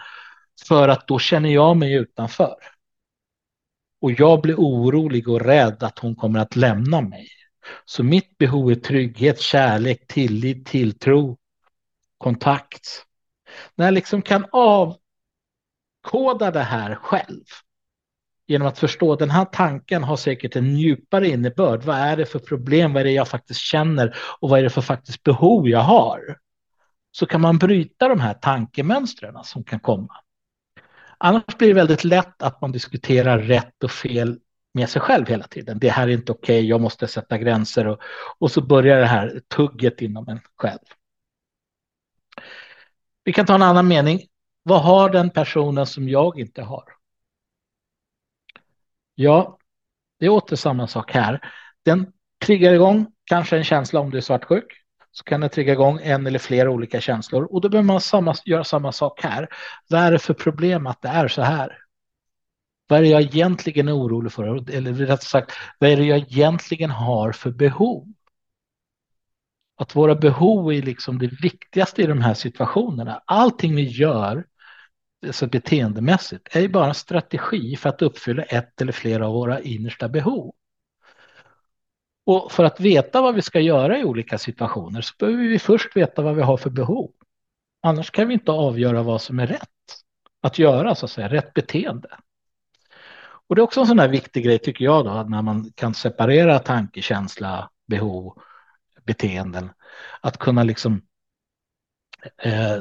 för 0.68 0.88
att 0.88 1.08
då 1.08 1.20
känner 1.20 1.50
jag 1.50 1.78
mig 1.78 1.94
utanför. 1.94 2.56
Och 4.02 4.12
jag 4.12 4.42
blir 4.42 4.56
orolig 4.56 5.30
och 5.30 5.42
rädd 5.42 5.84
att 5.84 6.00
hon 6.00 6.16
kommer 6.16 6.40
att 6.40 6.56
lämna 6.56 7.02
mig. 7.02 7.28
Så 7.86 8.04
mitt 8.04 8.38
behov 8.38 8.72
är 8.72 8.76
trygghet, 8.76 9.40
kärlek, 9.40 10.08
tillit, 10.08 10.66
tilltro 10.66 11.38
kontakt. 12.18 13.06
När 13.76 13.86
jag 13.86 13.94
liksom 13.94 14.22
kan 14.22 14.46
avkoda 14.52 15.02
det 16.52 16.64
här 16.64 16.96
själv 16.96 17.44
genom 18.50 18.68
att 18.68 18.80
förstå 18.80 19.16
den 19.16 19.30
här 19.30 19.46
tanken 19.46 20.04
har 20.04 20.18
säkert 20.18 20.56
en 20.56 20.78
djupare 20.78 21.28
innebörd. 21.28 21.84
Vad 21.84 21.98
är 21.98 22.18
det 22.18 22.26
för 22.26 22.40
problem? 22.40 22.94
Vad 22.94 23.02
är 23.02 23.06
det 23.06 23.12
jag 23.12 23.28
faktiskt 23.28 23.60
känner? 23.60 24.16
Och 24.40 24.50
vad 24.50 24.60
är 24.60 24.64
det 24.64 24.70
för 24.70 24.82
faktiskt 24.82 25.24
behov 25.24 25.70
jag 25.70 25.80
har? 25.80 26.38
Så 27.12 27.26
kan 27.26 27.42
man 27.42 27.58
bryta 27.58 28.08
de 28.08 28.20
här 28.20 28.34
tankemönstren 28.34 29.44
som 29.44 29.64
kan 29.64 29.80
komma. 29.80 30.14
Annars 31.18 31.58
blir 31.58 31.68
det 31.68 31.74
väldigt 31.74 32.04
lätt 32.04 32.44
att 32.44 32.62
man 32.62 32.72
diskuterar 32.72 33.40
rätt 33.40 33.84
och 33.84 33.92
fel 33.92 34.40
med 34.74 34.90
sig 34.90 35.02
själv 35.02 35.28
hela 35.28 35.48
tiden. 35.48 35.80
Det 35.80 35.90
här 35.90 36.08
är 36.08 36.12
inte 36.12 36.32
okej, 36.32 36.60
okay, 36.60 36.70
jag 36.70 36.82
måste 36.82 37.08
sätta 37.08 37.38
gränser 37.38 37.88
och, 37.88 38.00
och 38.40 38.52
så 38.52 38.62
börjar 38.62 39.00
det 39.00 39.06
här 39.06 39.42
tugget 39.56 40.02
inom 40.02 40.28
en 40.28 40.40
själv. 40.56 40.80
Vi 43.24 43.34
kan 43.34 43.46
ta 43.46 43.56
en 43.56 43.62
annan 43.62 43.88
mening. 43.88 44.22
Vad 44.64 44.82
har 44.82 45.10
den 45.10 45.30
personen 45.30 45.86
som 45.86 46.10
jag 46.10 46.40
inte 46.40 46.62
har? 46.62 46.99
Ja, 49.22 49.58
det 50.20 50.26
är 50.26 50.30
åter 50.30 50.56
samma 50.56 50.88
sak 50.88 51.12
här. 51.12 51.40
Den 51.86 52.12
triggar 52.46 52.74
igång 52.74 53.08
kanske 53.26 53.58
en 53.58 53.64
känsla 53.64 54.00
om 54.00 54.10
du 54.10 54.18
är 54.18 54.22
svartsjuk. 54.22 54.66
Så 55.12 55.24
kan 55.24 55.42
den 55.42 55.50
trigga 55.50 55.74
igång 55.74 56.00
en 56.04 56.28
eller 56.28 56.40
flera 56.40 56.70
olika 56.70 57.02
känslor 57.02 57.44
och 57.44 57.62
då 57.62 57.70
behöver 57.70 57.88
man 57.88 58.02
samma, 58.02 58.36
göra 58.46 58.64
samma 58.64 58.92
sak 58.92 59.24
här. 59.24 59.48
Vad 59.90 60.02
är 60.02 60.12
det 60.12 60.20
för 60.20 60.34
problem 60.34 60.88
att 60.88 61.02
det 61.02 61.08
är 61.08 61.28
så 61.28 61.42
här? 61.42 61.78
Vad 62.88 63.00
är 63.00 63.04
det 63.04 63.10
jag 63.10 63.22
egentligen 63.22 63.88
är 63.88 63.98
orolig 63.98 64.32
för? 64.32 64.72
Eller 64.72 64.94
rätt 64.94 65.24
sagt, 65.24 65.52
vad 65.80 65.90
är 65.90 65.98
det 65.98 66.06
jag 66.06 66.18
egentligen 66.18 66.90
har 66.90 67.32
för 67.32 67.52
behov? 67.52 68.08
Att 69.78 69.96
våra 69.96 70.16
behov 70.16 70.74
är 70.74 70.82
liksom 70.82 71.20
det 71.20 71.42
viktigaste 71.42 72.02
i 72.02 72.06
de 72.06 72.22
här 72.22 72.34
situationerna. 72.34 73.22
Allting 73.26 73.76
vi 73.76 73.84
gör 73.84 74.46
alltså 75.26 75.48
beteendemässigt 75.48 76.56
är 76.56 76.62
ju 76.62 76.70
bara 76.70 76.88
en 76.88 76.94
strategi 76.94 77.76
för 77.76 77.90
att 77.90 78.02
uppfylla 78.02 78.44
ett 78.44 78.82
eller 78.82 78.92
flera 78.92 79.28
av 79.28 79.34
våra 79.34 79.62
innersta 79.62 80.10
behov. 80.10 80.56
Och 82.26 82.52
för 82.52 82.64
att 82.64 82.80
veta 82.80 83.22
vad 83.22 83.36
vi 83.36 83.42
ska 83.42 83.60
göra 83.60 84.00
i 84.00 84.04
olika 84.04 84.38
situationer 84.38 85.02
så 85.02 85.14
behöver 85.20 85.44
vi 85.44 85.60
först 85.60 85.96
veta 85.96 86.22
vad 86.22 86.36
vi 86.36 86.42
har 86.42 86.58
för 86.58 86.70
behov. 86.70 87.12
Annars 87.82 88.12
kan 88.12 88.28
vi 88.28 88.34
inte 88.34 88.52
avgöra 88.52 89.04
vad 89.04 89.22
som 89.22 89.40
är 89.40 89.48
rätt 89.48 89.70
att 90.42 90.60
göra, 90.60 90.96
så 90.96 91.06
att 91.06 91.12
säga, 91.12 91.30
rätt 91.30 91.54
beteende. 91.54 92.10
Och 93.48 93.56
det 93.56 93.60
är 93.62 93.64
också 93.64 93.80
en 93.80 93.88
sån 93.88 94.00
här 94.00 94.10
viktig 94.10 94.44
grej 94.44 94.60
tycker 94.60 94.86
jag 94.86 95.06
då, 95.06 95.12
att 95.12 95.30
när 95.30 95.42
man 95.42 95.72
kan 95.76 95.94
separera 95.94 96.60
tanke, 96.60 97.02
känsla, 97.02 97.70
behov, 97.88 98.42
beteenden, 99.06 99.72
att 100.22 100.38
kunna 100.38 100.64
liksom 100.64 101.02
eh, 102.38 102.78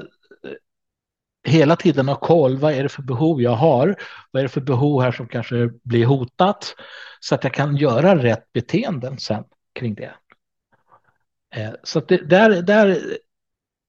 hela 1.45 1.77
tiden 1.77 2.09
ha 2.09 2.15
koll. 2.15 2.59
Vad 2.59 2.73
är 2.73 2.83
det 2.83 2.89
för 2.89 3.03
behov 3.03 3.43
jag 3.43 3.51
har? 3.51 3.97
Vad 4.31 4.41
är 4.41 4.45
det 4.45 4.49
för 4.49 4.61
behov 4.61 5.03
här 5.03 5.13
som 5.13 5.29
kanske 5.29 5.71
blir 5.83 6.07
hotat? 6.07 6.75
Så 7.21 7.35
att 7.35 7.45
jag 7.45 7.55
kan 7.55 7.77
göra 7.77 8.23
rätt 8.23 8.53
beteenden 8.53 9.19
sen 9.19 9.45
kring 9.75 9.95
det. 9.95 10.15
Eh, 11.55 11.71
så 11.83 11.99
att 11.99 12.09
det, 12.09 12.17
där, 12.17 12.63
där, 12.63 12.99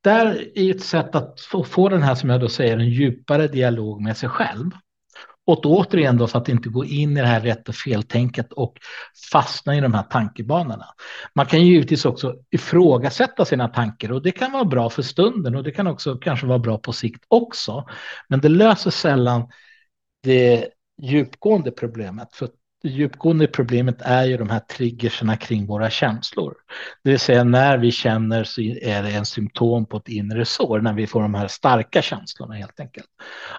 där 0.03 0.57
är 0.57 0.71
ett 0.71 0.83
sätt 0.83 1.15
att 1.15 1.41
få, 1.41 1.63
få 1.63 1.89
den 1.89 2.01
här, 2.01 2.15
som 2.15 2.29
jag 2.29 2.41
då 2.41 2.49
säger, 2.49 2.77
en 2.77 2.89
djupare 2.89 3.47
dialog 3.47 4.01
med 4.01 4.17
sig 4.17 4.29
själv. 4.29 4.71
Och 5.49 5.65
återigen 5.65 6.17
då 6.17 6.27
för 6.27 6.39
att 6.39 6.49
inte 6.49 6.69
gå 6.69 6.85
in 6.85 7.17
i 7.17 7.21
det 7.21 7.27
här 7.27 7.41
rätt 7.41 7.69
och 7.69 7.75
feltänket 7.75 8.53
och 8.53 8.77
fastna 9.31 9.75
i 9.75 9.81
de 9.81 9.93
här 9.93 10.03
tankebanorna. 10.03 10.85
Man 11.35 11.45
kan 11.45 11.65
ju 11.65 11.73
givetvis 11.73 12.05
också 12.05 12.35
ifrågasätta 12.51 13.45
sina 13.45 13.67
tankar 13.67 14.11
och 14.11 14.21
det 14.21 14.31
kan 14.31 14.51
vara 14.51 14.65
bra 14.65 14.89
för 14.89 15.01
stunden 15.01 15.55
och 15.55 15.63
det 15.63 15.71
kan 15.71 15.87
också 15.87 16.15
kanske 16.15 16.45
vara 16.45 16.59
bra 16.59 16.77
på 16.77 16.93
sikt 16.93 17.23
också. 17.27 17.85
Men 18.27 18.39
det 18.39 18.49
löser 18.49 18.91
sällan 18.91 19.47
det 20.23 20.67
djupgående 21.01 21.71
problemet. 21.71 22.33
För 22.33 22.49
det 22.81 22.89
djupgående 22.89 23.47
problemet 23.47 24.01
är 24.01 24.23
ju 24.23 24.37
de 24.37 24.49
här 24.49 24.59
triggerserna 24.59 25.37
kring 25.37 25.65
våra 25.65 25.89
känslor. 25.89 26.53
Det 27.03 27.09
vill 27.09 27.19
säga 27.19 27.43
när 27.43 27.77
vi 27.77 27.91
känner 27.91 28.43
så 28.43 28.61
är 28.61 29.03
det 29.03 29.09
en 29.09 29.25
symptom 29.25 29.85
på 29.85 29.97
ett 29.97 30.07
inre 30.07 30.45
sår, 30.45 30.79
när 30.79 30.93
vi 30.93 31.07
får 31.07 31.21
de 31.21 31.33
här 31.33 31.47
starka 31.47 32.01
känslorna 32.01 32.53
helt 32.53 32.79
enkelt. 32.79 33.07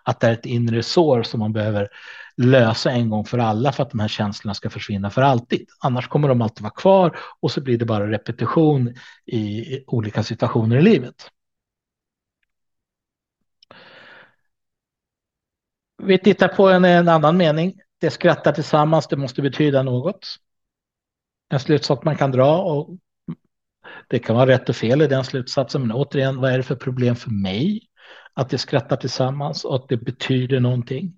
Att 0.05 0.21
det 0.21 0.27
är 0.27 0.33
ett 0.33 0.47
inre 0.47 0.83
sår 0.83 1.23
som 1.23 1.41
man 1.41 1.53
behöver 1.53 1.89
lösa 2.37 2.91
en 2.91 3.11
gång 3.11 3.25
för 3.25 3.39
alla 3.39 3.73
för 3.73 3.83
att 3.83 3.91
de 3.91 4.01
här 4.01 4.09
känslorna 4.09 4.55
ska 4.55 4.71
försvinna 4.71 5.11
för 5.11 5.23
alltid. 5.23 5.67
Annars 5.81 6.09
kommer 6.09 6.29
de 6.29 6.43
alltid 6.43 6.63
vara 6.63 6.75
kvar 6.75 7.17
och 7.41 7.51
så 7.51 7.61
blir 7.61 7.79
det 7.79 7.85
bara 7.85 8.11
repetition 8.11 8.95
i 9.27 9.65
olika 9.87 10.23
situationer 10.23 10.77
i 10.77 10.83
livet. 10.83 11.15
Vi 16.03 16.19
tittar 16.19 16.49
på 16.49 16.69
en, 16.69 16.85
en 16.85 17.09
annan 17.09 17.37
mening 17.37 17.75
det 18.01 18.11
skrattar 18.11 18.53
tillsammans, 18.53 19.07
det 19.07 19.17
måste 19.17 19.43
betyda 19.43 19.83
något. 19.83 20.27
En 21.51 21.61
slutsats 21.61 22.05
man 22.05 22.17
kan 22.17 22.31
dra 22.31 22.63
och 22.63 22.99
det 24.09 24.19
kan 24.19 24.37
vara 24.37 24.47
rätt 24.47 24.69
och 24.69 24.77
fel 24.77 25.03
i 25.03 25.07
den 25.07 25.25
slutsatsen, 25.25 25.81
men 25.83 25.93
återigen, 25.93 26.37
vad 26.37 26.53
är 26.53 26.57
det 26.57 26.63
för 26.63 26.77
problem 26.77 27.17
för 27.17 27.31
mig? 27.31 27.83
Att 28.35 28.51
det 28.51 28.59
skrattar 28.59 28.97
tillsammans 28.97 29.65
och 29.65 29.77
att 29.77 29.89
det 29.89 29.97
betyder 29.97 30.61
någonting. 30.61 31.17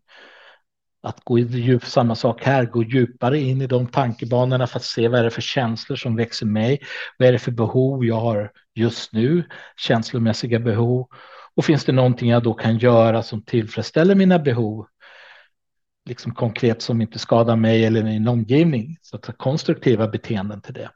Att 1.03 1.25
gå 1.25 1.39
djup, 1.39 1.85
samma 1.85 2.15
sak 2.15 2.43
här, 2.43 2.65
gå 2.65 2.83
djupare 2.83 3.39
in 3.39 3.63
i 3.63 3.67
de 3.67 3.87
tankebanorna 3.87 4.67
för 4.67 4.77
att 4.77 4.85
se 4.85 5.09
vad 5.09 5.21
är 5.21 5.25
det 5.25 5.31
för 5.31 5.41
känslor 5.41 5.97
som 5.97 6.17
växer 6.17 6.47
mig. 6.47 6.81
Vad 7.19 7.29
är 7.29 7.33
det 7.33 7.39
för 7.39 7.51
behov 7.51 8.05
jag 8.05 8.21
har 8.21 8.53
just 8.75 9.13
nu, 9.13 9.45
känslomässiga 9.77 10.59
behov. 10.59 11.09
Och 11.55 11.65
finns 11.65 11.85
det 11.85 11.93
någonting 11.93 12.31
jag 12.31 12.43
då 12.43 12.55
kan 12.55 12.79
göra 12.79 13.23
som 13.23 13.43
tillfredsställer 13.43 14.15
mina 14.15 14.39
behov 14.39 14.87
liksom 16.05 16.35
konkret 16.35 16.83
som 16.83 17.01
inte 17.01 17.19
skadar 17.19 17.57
mig 17.57 17.85
eller 17.85 18.03
min 18.03 18.29
omgivning. 18.29 18.99
Så 19.03 19.17
att 19.17 19.39
konstruktiva 19.39 20.09
beteenden 20.09 20.61
till 20.61 20.75
det. 20.75 20.91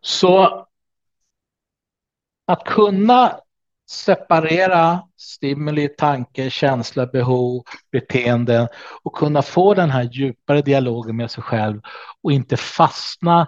Så 0.00 0.66
att 2.46 2.64
kunna 2.64 3.40
separera 3.90 5.02
stimuli, 5.16 5.88
tanke, 5.88 6.50
känsla, 6.50 7.06
behov, 7.06 7.62
beteende 7.92 8.68
och 9.02 9.16
kunna 9.16 9.42
få 9.42 9.74
den 9.74 9.90
här 9.90 10.02
djupare 10.02 10.62
dialogen 10.62 11.16
med 11.16 11.30
sig 11.30 11.42
själv 11.42 11.80
och 12.22 12.32
inte 12.32 12.56
fastna 12.56 13.46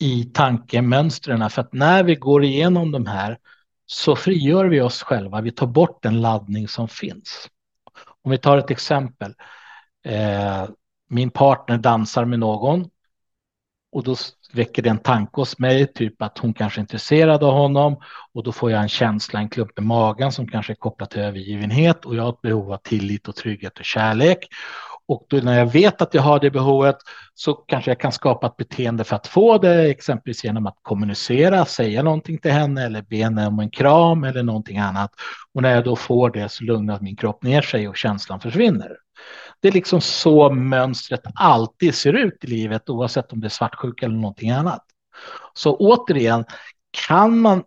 i 0.00 0.24
tankemönstren. 0.24 1.50
För 1.50 1.62
att 1.62 1.72
när 1.72 2.02
vi 2.02 2.14
går 2.14 2.44
igenom 2.44 2.92
de 2.92 3.06
här 3.06 3.38
så 3.86 4.16
frigör 4.16 4.64
vi 4.64 4.80
oss 4.80 5.02
själva. 5.02 5.40
Vi 5.40 5.52
tar 5.52 5.66
bort 5.66 6.02
den 6.02 6.20
laddning 6.20 6.68
som 6.68 6.88
finns. 6.88 7.48
Om 8.22 8.30
vi 8.30 8.38
tar 8.38 8.58
ett 8.58 8.70
exempel. 8.70 9.34
Eh, 10.04 10.68
min 11.08 11.30
partner 11.30 11.78
dansar 11.78 12.24
med 12.24 12.38
någon 12.38 12.90
och 13.92 14.04
då 14.04 14.16
väcker 14.52 14.82
det 14.82 14.90
en 14.90 14.98
tanke 14.98 15.40
hos 15.40 15.58
mig, 15.58 15.92
typ 15.92 16.22
att 16.22 16.38
hon 16.38 16.54
kanske 16.54 16.78
är 16.78 16.82
intresserad 16.82 17.44
av 17.44 17.52
honom 17.52 17.96
och 18.32 18.42
då 18.42 18.52
får 18.52 18.70
jag 18.70 18.82
en 18.82 18.88
känsla, 18.88 19.40
en 19.40 19.48
klump 19.48 19.78
i 19.78 19.82
magen 19.82 20.32
som 20.32 20.48
kanske 20.48 20.72
är 20.72 20.74
kopplat 20.74 21.10
till 21.10 21.20
övergivenhet 21.20 22.04
och 22.04 22.16
jag 22.16 22.22
har 22.22 22.30
ett 22.30 22.40
behov 22.40 22.72
av 22.72 22.76
tillit 22.76 23.28
och 23.28 23.36
trygghet 23.36 23.78
och 23.78 23.84
kärlek. 23.84 24.38
Och 25.08 25.26
då 25.28 25.36
när 25.36 25.58
jag 25.58 25.72
vet 25.72 26.02
att 26.02 26.14
jag 26.14 26.22
har 26.22 26.40
det 26.40 26.50
behovet 26.50 26.96
så 27.34 27.54
kanske 27.54 27.90
jag 27.90 28.00
kan 28.00 28.12
skapa 28.12 28.46
ett 28.46 28.56
beteende 28.56 29.04
för 29.04 29.16
att 29.16 29.26
få 29.26 29.58
det, 29.58 29.90
exempelvis 29.90 30.44
genom 30.44 30.66
att 30.66 30.78
kommunicera, 30.82 31.64
säga 31.64 32.02
någonting 32.02 32.38
till 32.38 32.50
henne 32.50 32.84
eller 32.84 33.02
be 33.02 33.16
henne 33.16 33.46
om 33.46 33.58
en 33.58 33.70
kram 33.70 34.24
eller 34.24 34.42
någonting 34.42 34.78
annat. 34.78 35.10
Och 35.54 35.62
när 35.62 35.74
jag 35.74 35.84
då 35.84 35.96
får 35.96 36.30
det 36.30 36.48
så 36.48 36.64
lugnar 36.64 37.00
min 37.00 37.16
kropp 37.16 37.42
ner 37.42 37.62
sig 37.62 37.88
och 37.88 37.96
känslan 37.96 38.40
försvinner. 38.40 38.96
Det 39.60 39.68
är 39.68 39.72
liksom 39.72 40.00
så 40.00 40.50
mönstret 40.50 41.20
alltid 41.34 41.94
ser 41.94 42.12
ut 42.12 42.44
i 42.44 42.46
livet 42.46 42.90
oavsett 42.90 43.32
om 43.32 43.40
det 43.40 43.46
är 43.46 43.48
svartsjuka 43.48 44.06
eller 44.06 44.16
någonting 44.16 44.50
annat. 44.50 44.84
Så 45.54 45.76
återigen, 45.76 46.44
kan 47.08 47.38
man 47.38 47.64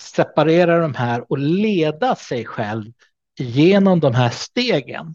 separera 0.00 0.80
de 0.80 0.94
här 0.94 1.24
och 1.32 1.38
leda 1.38 2.14
sig 2.14 2.44
själv 2.44 2.92
genom 3.38 4.00
de 4.00 4.14
här 4.14 4.30
stegen 4.30 5.14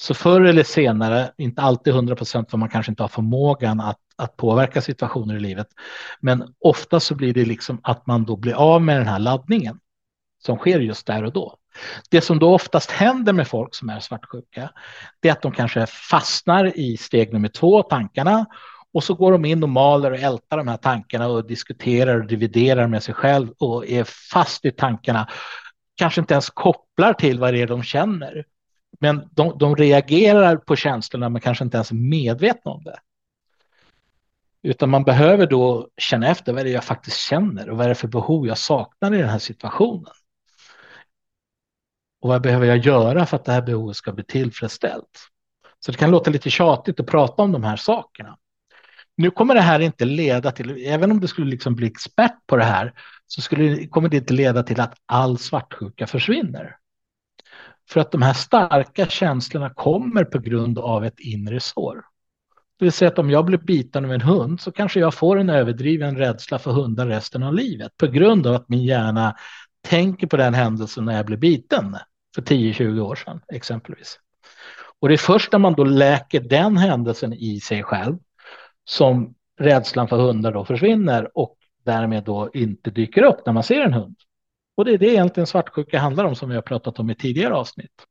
så 0.00 0.14
förr 0.14 0.40
eller 0.40 0.62
senare, 0.62 1.32
inte 1.36 1.62
alltid 1.62 1.94
100 1.94 2.16
procent 2.16 2.50
för 2.50 2.58
man 2.58 2.68
kanske 2.68 2.92
inte 2.92 3.02
har 3.02 3.08
förmågan 3.08 3.80
att, 3.80 3.98
att 4.16 4.36
påverka 4.36 4.80
situationer 4.80 5.36
i 5.36 5.40
livet, 5.40 5.66
men 6.20 6.54
ofta 6.60 7.00
så 7.00 7.14
blir 7.14 7.34
det 7.34 7.44
liksom 7.44 7.80
att 7.82 8.06
man 8.06 8.24
då 8.24 8.36
blir 8.36 8.54
av 8.54 8.82
med 8.82 8.96
den 8.96 9.06
här 9.06 9.18
laddningen 9.18 9.78
som 10.44 10.56
sker 10.56 10.80
just 10.80 11.06
där 11.06 11.24
och 11.24 11.32
då. 11.32 11.56
Det 12.10 12.20
som 12.20 12.38
då 12.38 12.54
oftast 12.54 12.90
händer 12.90 13.32
med 13.32 13.48
folk 13.48 13.74
som 13.74 13.88
är 13.88 14.00
svartsjuka, 14.00 14.70
det 15.20 15.28
är 15.28 15.32
att 15.32 15.42
de 15.42 15.52
kanske 15.52 15.86
fastnar 15.86 16.78
i 16.78 16.96
steg 16.96 17.32
nummer 17.32 17.48
två, 17.48 17.82
tankarna, 17.82 18.46
och 18.92 19.04
så 19.04 19.14
går 19.14 19.32
de 19.32 19.44
in 19.44 19.62
och 19.62 19.68
maler 19.68 20.10
och 20.10 20.18
ältar 20.18 20.56
de 20.56 20.68
här 20.68 20.76
tankarna 20.76 21.28
och 21.28 21.46
diskuterar 21.46 22.20
och 22.20 22.26
dividerar 22.26 22.86
med 22.86 23.02
sig 23.02 23.14
själv 23.14 23.48
och 23.58 23.88
är 23.88 24.04
fast 24.32 24.64
i 24.64 24.70
tankarna. 24.70 25.28
Kanske 25.94 26.20
inte 26.20 26.34
ens 26.34 26.50
kopplar 26.50 27.12
till 27.12 27.38
vad 27.38 27.54
det 27.54 27.62
är 27.62 27.66
de 27.66 27.82
känner, 27.82 28.44
men 29.00 29.28
de, 29.30 29.58
de 29.58 29.76
reagerar 29.76 30.56
på 30.56 30.76
känslorna 30.76 31.28
men 31.28 31.40
kanske 31.40 31.64
inte 31.64 31.76
ens 31.76 31.90
är 31.90 31.94
medvetna 31.94 32.70
om 32.70 32.84
det. 32.84 32.98
Utan 34.62 34.90
man 34.90 35.04
behöver 35.04 35.46
då 35.46 35.88
känna 35.96 36.28
efter 36.28 36.52
vad 36.52 36.64
det 36.64 36.70
är 36.70 36.74
jag 36.74 36.84
faktiskt 36.84 37.16
känner 37.16 37.70
och 37.70 37.76
vad 37.76 37.84
är 37.84 37.88
det 37.88 37.94
för 37.94 38.08
behov 38.08 38.46
jag 38.46 38.58
saknar 38.58 39.14
i 39.14 39.18
den 39.18 39.28
här 39.28 39.38
situationen. 39.38 40.12
Och 42.20 42.28
vad 42.28 42.42
behöver 42.42 42.66
jag 42.66 42.78
göra 42.78 43.26
för 43.26 43.36
att 43.36 43.44
det 43.44 43.52
här 43.52 43.62
behovet 43.62 43.96
ska 43.96 44.12
bli 44.12 44.24
tillfredsställt? 44.24 45.28
Så 45.78 45.92
det 45.92 45.98
kan 45.98 46.10
låta 46.10 46.30
lite 46.30 46.50
tjatigt 46.50 47.00
att 47.00 47.06
prata 47.06 47.42
om 47.42 47.52
de 47.52 47.64
här 47.64 47.76
sakerna. 47.76 48.38
Nu 49.16 49.30
kommer 49.30 49.54
det 49.54 49.60
här 49.60 49.80
inte 49.80 50.04
leda 50.04 50.52
till, 50.52 50.86
även 50.86 51.10
om 51.10 51.20
du 51.20 51.28
skulle 51.28 51.50
liksom 51.50 51.74
bli 51.74 51.86
expert 51.86 52.46
på 52.46 52.56
det 52.56 52.64
här, 52.64 52.94
så 53.26 53.42
skulle, 53.42 53.86
kommer 53.86 54.08
det 54.08 54.16
inte 54.16 54.34
leda 54.34 54.62
till 54.62 54.80
att 54.80 54.94
all 55.06 55.38
svartsjuka 55.38 56.06
försvinner. 56.06 56.76
För 57.90 58.00
att 58.00 58.12
de 58.12 58.22
här 58.22 58.32
starka 58.32 59.06
känslorna 59.06 59.70
kommer 59.70 60.24
på 60.24 60.38
grund 60.38 60.78
av 60.78 61.04
ett 61.04 61.20
inre 61.20 61.60
sår. 61.60 62.04
Det 62.78 62.84
vill 62.84 62.92
säga 62.92 63.08
att 63.08 63.18
om 63.18 63.30
jag 63.30 63.44
blir 63.44 63.58
biten 63.58 64.04
av 64.04 64.12
en 64.12 64.20
hund 64.20 64.60
så 64.60 64.72
kanske 64.72 65.00
jag 65.00 65.14
får 65.14 65.38
en 65.38 65.50
överdriven 65.50 66.16
rädsla 66.16 66.58
för 66.58 66.70
hundar 66.70 67.06
resten 67.06 67.42
av 67.42 67.54
livet 67.54 67.96
på 67.96 68.06
grund 68.06 68.46
av 68.46 68.54
att 68.54 68.68
min 68.68 68.84
hjärna 68.84 69.36
tänker 69.88 70.26
på 70.26 70.36
den 70.36 70.54
händelsen 70.54 71.04
när 71.04 71.16
jag 71.16 71.26
blev 71.26 71.38
biten 71.38 71.96
för 72.34 72.42
10-20 72.42 73.00
år 73.00 73.14
sedan 73.14 73.40
exempelvis. 73.52 74.18
Och 75.00 75.08
det 75.08 75.14
är 75.14 75.18
först 75.18 75.52
när 75.52 75.58
man 75.58 75.74
då 75.74 75.84
läker 75.84 76.40
den 76.40 76.76
händelsen 76.76 77.32
i 77.32 77.60
sig 77.60 77.82
själv 77.82 78.18
som 78.84 79.34
rädslan 79.60 80.08
för 80.08 80.16
hundar 80.16 80.52
då 80.52 80.64
försvinner 80.64 81.38
och 81.38 81.56
därmed 81.84 82.24
då 82.24 82.50
inte 82.54 82.90
dyker 82.90 83.22
upp 83.22 83.46
när 83.46 83.52
man 83.52 83.62
ser 83.62 83.80
en 83.80 83.92
hund. 83.92 84.16
Och 84.80 84.86
det 84.86 84.92
är 84.92 84.98
det 84.98 85.08
egentligen 85.08 85.46
svartsjuka 85.46 85.98
handlar 85.98 86.24
om 86.24 86.34
som 86.34 86.48
vi 86.48 86.54
har 86.54 86.62
pratat 86.62 86.98
om 86.98 87.10
i 87.10 87.14
tidigare 87.14 87.54
avsnitt. 87.54 88.06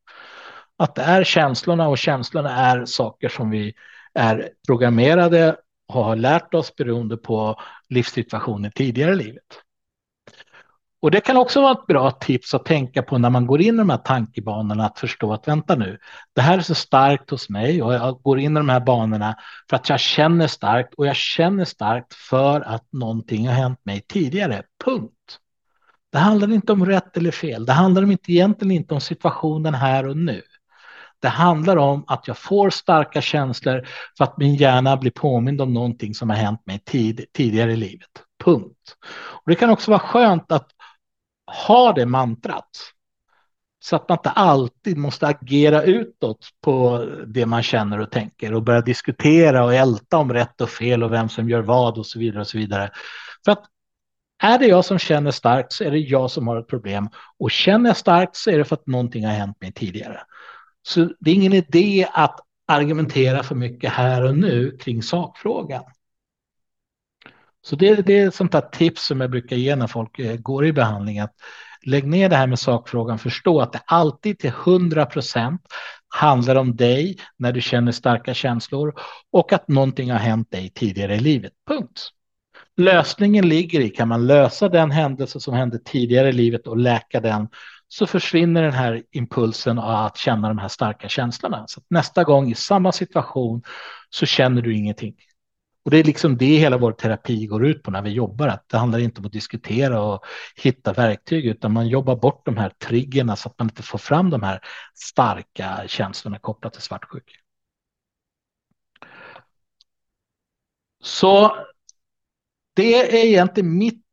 Att 0.78 0.96
det 0.96 1.02
är 1.02 1.24
känslorna 1.24 1.88
och 1.88 1.98
känslorna 1.98 2.56
är 2.56 2.86
saker 2.86 3.30
som 3.30 3.50
vi 3.50 3.74
är 4.14 4.50
programmerade 4.68 5.56
och 5.88 6.04
har 6.04 6.16
lärt 6.16 6.54
oss 6.54 6.76
beroende 6.76 7.18
på 7.18 7.62
livssituationer 7.90 8.70
tidigare 8.70 9.12
i 9.12 9.16
livet. 9.16 9.44
Och 11.02 11.12
det 11.12 11.22
kan 11.22 11.38
också 11.38 11.62
vara 11.62 11.72
ett 11.72 11.88
bra 11.88 12.12
tips 12.12 12.54
att 12.54 12.66
tänka 12.66 13.04
på 13.04 13.18
när 13.18 13.30
man 13.30 13.48
går 13.48 13.62
in 13.62 13.76
i 13.76 13.78
de 13.78 13.90
här 13.90 13.98
tankebanorna 13.98 14.86
att 14.86 15.00
förstå 15.00 15.34
att 15.34 15.48
vänta 15.48 15.76
nu, 15.76 16.00
det 16.36 16.42
här 16.42 16.58
är 16.58 16.62
så 16.62 16.76
starkt 16.76 17.30
hos 17.30 17.50
mig 17.50 17.84
och 17.84 17.94
jag 17.94 18.22
går 18.22 18.40
in 18.40 18.52
i 18.52 18.60
de 18.60 18.70
här 18.70 18.80
banorna 18.80 19.36
för 19.70 19.76
att 19.76 19.90
jag 19.90 20.00
känner 20.00 20.48
starkt 20.48 20.94
och 20.94 21.08
jag 21.08 21.16
känner 21.16 21.66
starkt 21.66 22.14
för 22.14 22.62
att 22.62 22.86
någonting 22.92 23.48
har 23.48 23.56
hänt 23.56 23.80
mig 23.86 24.02
tidigare. 24.08 24.64
Punkt. 24.86 25.40
Det 26.12 26.18
handlar 26.18 26.52
inte 26.52 26.72
om 26.72 26.86
rätt 26.86 27.18
eller 27.18 27.32
fel. 27.32 27.66
Det 27.66 27.74
handlar 27.74 28.12
inte, 28.12 28.32
egentligen 28.32 28.72
inte 28.72 28.94
om 28.94 29.02
situationen 29.02 29.74
här 29.74 30.08
och 30.08 30.18
nu. 30.18 30.42
Det 31.22 31.28
handlar 31.28 31.78
om 31.78 32.04
att 32.08 32.28
jag 32.28 32.38
får 32.38 32.70
starka 32.70 33.22
känslor 33.22 33.88
för 34.18 34.24
att 34.24 34.38
min 34.38 34.56
hjärna 34.56 34.98
blir 34.98 35.12
påmind 35.12 35.62
om 35.62 35.74
någonting 35.74 36.16
som 36.16 36.30
har 36.30 36.38
hänt 36.38 36.66
mig 36.66 36.80
tid, 36.80 37.26
tidigare 37.34 37.74
i 37.74 37.76
livet. 37.76 38.10
Punkt. 38.44 38.96
Och 39.12 39.44
det 39.46 39.56
kan 39.56 39.70
också 39.70 39.92
vara 39.92 40.00
skönt 40.00 40.52
att 40.52 40.68
ha 41.68 41.94
det 41.94 42.06
mantrat. 42.06 42.70
Så 43.80 43.96
att 43.96 44.10
man 44.10 44.18
inte 44.18 44.30
alltid 44.30 44.98
måste 44.98 45.28
agera 45.28 45.84
utåt 45.84 46.50
på 46.62 47.06
det 47.28 47.46
man 47.46 47.64
känner 47.64 48.00
och 48.00 48.12
tänker 48.12 48.54
och 48.54 48.64
börja 48.64 48.82
diskutera 48.82 49.64
och 49.64 49.74
älta 49.74 50.18
om 50.18 50.34
rätt 50.34 50.62
och 50.62 50.70
fel 50.70 51.04
och 51.04 51.14
vem 51.14 51.30
som 51.30 51.50
gör 51.50 51.62
vad 51.62 51.98
och 51.98 52.06
så 52.06 52.20
vidare 52.20 52.42
och 52.42 52.48
så 52.48 52.58
vidare. 52.58 52.92
För 53.46 53.52
att 53.52 53.66
är 54.40 54.60
det 54.60 54.66
jag 54.66 54.86
som 54.86 55.00
känner 55.00 55.32
starkt 55.32 55.74
så 55.74 55.84
är 55.84 55.92
det 55.92 55.98
jag 55.98 56.32
som 56.32 56.48
har 56.48 56.60
ett 56.60 56.68
problem 56.68 57.10
och 57.40 57.52
känner 57.52 57.90
jag 57.90 57.98
starkt 57.98 58.36
så 58.36 58.52
är 58.52 58.58
det 58.58 58.66
för 58.66 58.76
att 58.76 58.88
någonting 58.88 59.26
har 59.26 59.34
hänt 59.34 59.62
mig 59.62 59.72
tidigare. 59.72 60.22
Så 60.82 61.10
det 61.20 61.32
är 61.32 61.36
ingen 61.36 61.54
idé 61.54 62.08
att 62.14 62.40
argumentera 62.68 63.44
för 63.44 63.56
mycket 63.56 63.92
här 63.92 64.24
och 64.24 64.38
nu 64.38 64.78
kring 64.78 65.04
sakfrågan. 65.04 65.84
Så 67.62 67.76
det, 67.76 67.96
det 67.96 68.20
är 68.20 68.28
ett 68.28 68.36
sånt 68.36 68.52
där 68.52 68.62
tips 68.62 69.06
som 69.06 69.22
jag 69.22 69.32
brukar 69.32 69.56
ge 69.56 69.76
när 69.76 69.88
folk 69.88 70.20
eh, 70.20 70.36
går 70.36 70.66
i 70.66 70.74
behandling. 70.74 71.20
Att 71.20 71.36
lägg 71.86 72.08
ner 72.08 72.30
det 72.30 72.36
här 72.36 72.48
med 72.48 72.60
sakfrågan, 72.60 73.20
förstå 73.20 73.62
att 73.62 73.74
det 73.74 73.82
alltid 73.86 74.40
till 74.40 74.50
100 74.50 75.06
procent 75.06 75.62
handlar 76.08 76.56
om 76.56 76.76
dig 76.76 77.18
när 77.38 77.52
du 77.52 77.62
känner 77.62 77.92
starka 77.92 78.34
känslor 78.34 78.94
och 79.32 79.54
att 79.54 79.68
någonting 79.68 80.12
har 80.12 80.20
hänt 80.20 80.52
dig 80.52 80.72
tidigare 80.76 81.16
i 81.16 81.20
livet. 81.20 81.54
Punkt. 81.68 82.10
Lösningen 82.80 83.50
ligger 83.50 83.80
i, 83.80 83.90
kan 83.90 84.08
man 84.08 84.28
lösa 84.28 84.70
den 84.70 84.92
händelse 84.92 85.40
som 85.40 85.54
hände 85.54 85.80
tidigare 85.80 86.30
i 86.30 86.32
livet 86.32 86.68
och 86.68 86.78
läka 86.78 87.20
den 87.20 87.48
så 87.88 88.08
försvinner 88.08 88.64
den 88.64 88.74
här 88.74 89.04
impulsen 89.12 89.80
av 89.80 90.06
att 90.06 90.18
känna 90.18 90.48
de 90.48 90.58
här 90.58 90.68
starka 90.68 91.10
känslorna. 91.10 91.68
Så 91.68 91.82
nästa 91.90 92.24
gång 92.24 92.52
i 92.52 92.56
samma 92.56 92.92
situation 92.92 93.64
så 94.10 94.26
känner 94.26 94.62
du 94.62 94.76
ingenting. 94.76 95.16
Och 95.86 95.92
det 95.92 95.98
är 95.98 96.04
liksom 96.04 96.38
det 96.38 96.46
hela 96.58 96.78
vår 96.78 96.92
terapi 96.92 97.46
går 97.46 97.66
ut 97.66 97.84
på 97.84 97.92
när 97.92 98.02
vi 98.02 98.10
jobbar. 98.10 98.48
Att 98.48 98.70
det 98.70 98.78
handlar 98.78 99.00
inte 99.00 99.20
om 99.20 99.26
att 99.26 99.32
diskutera 99.32 100.02
och 100.02 100.26
hitta 100.56 100.94
verktyg 100.94 101.46
utan 101.46 101.74
man 101.74 101.88
jobbar 101.88 102.16
bort 102.16 102.46
de 102.46 102.58
här 102.58 102.70
triggerna 102.70 103.36
så 103.36 103.50
att 103.50 103.60
man 103.60 103.70
inte 103.70 103.84
får 103.84 103.98
fram 103.98 104.30
de 104.30 104.44
här 104.44 104.60
starka 104.96 105.84
känslorna 105.88 106.40
kopplat 106.40 106.74
till 106.74 106.82
svartsjuka. 106.82 107.34
Så 111.02 111.56
det 112.80 113.16
är 113.16 113.26
egentligen 113.26 113.78
mitt 113.78 114.06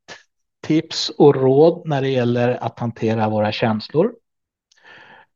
tips 0.63 1.09
och 1.09 1.35
råd 1.35 1.83
när 1.89 2.03
det 2.03 2.09
gäller 2.09 2.65
att 2.65 2.79
hantera 2.79 3.29
våra 3.29 3.53
känslor. 3.53 4.15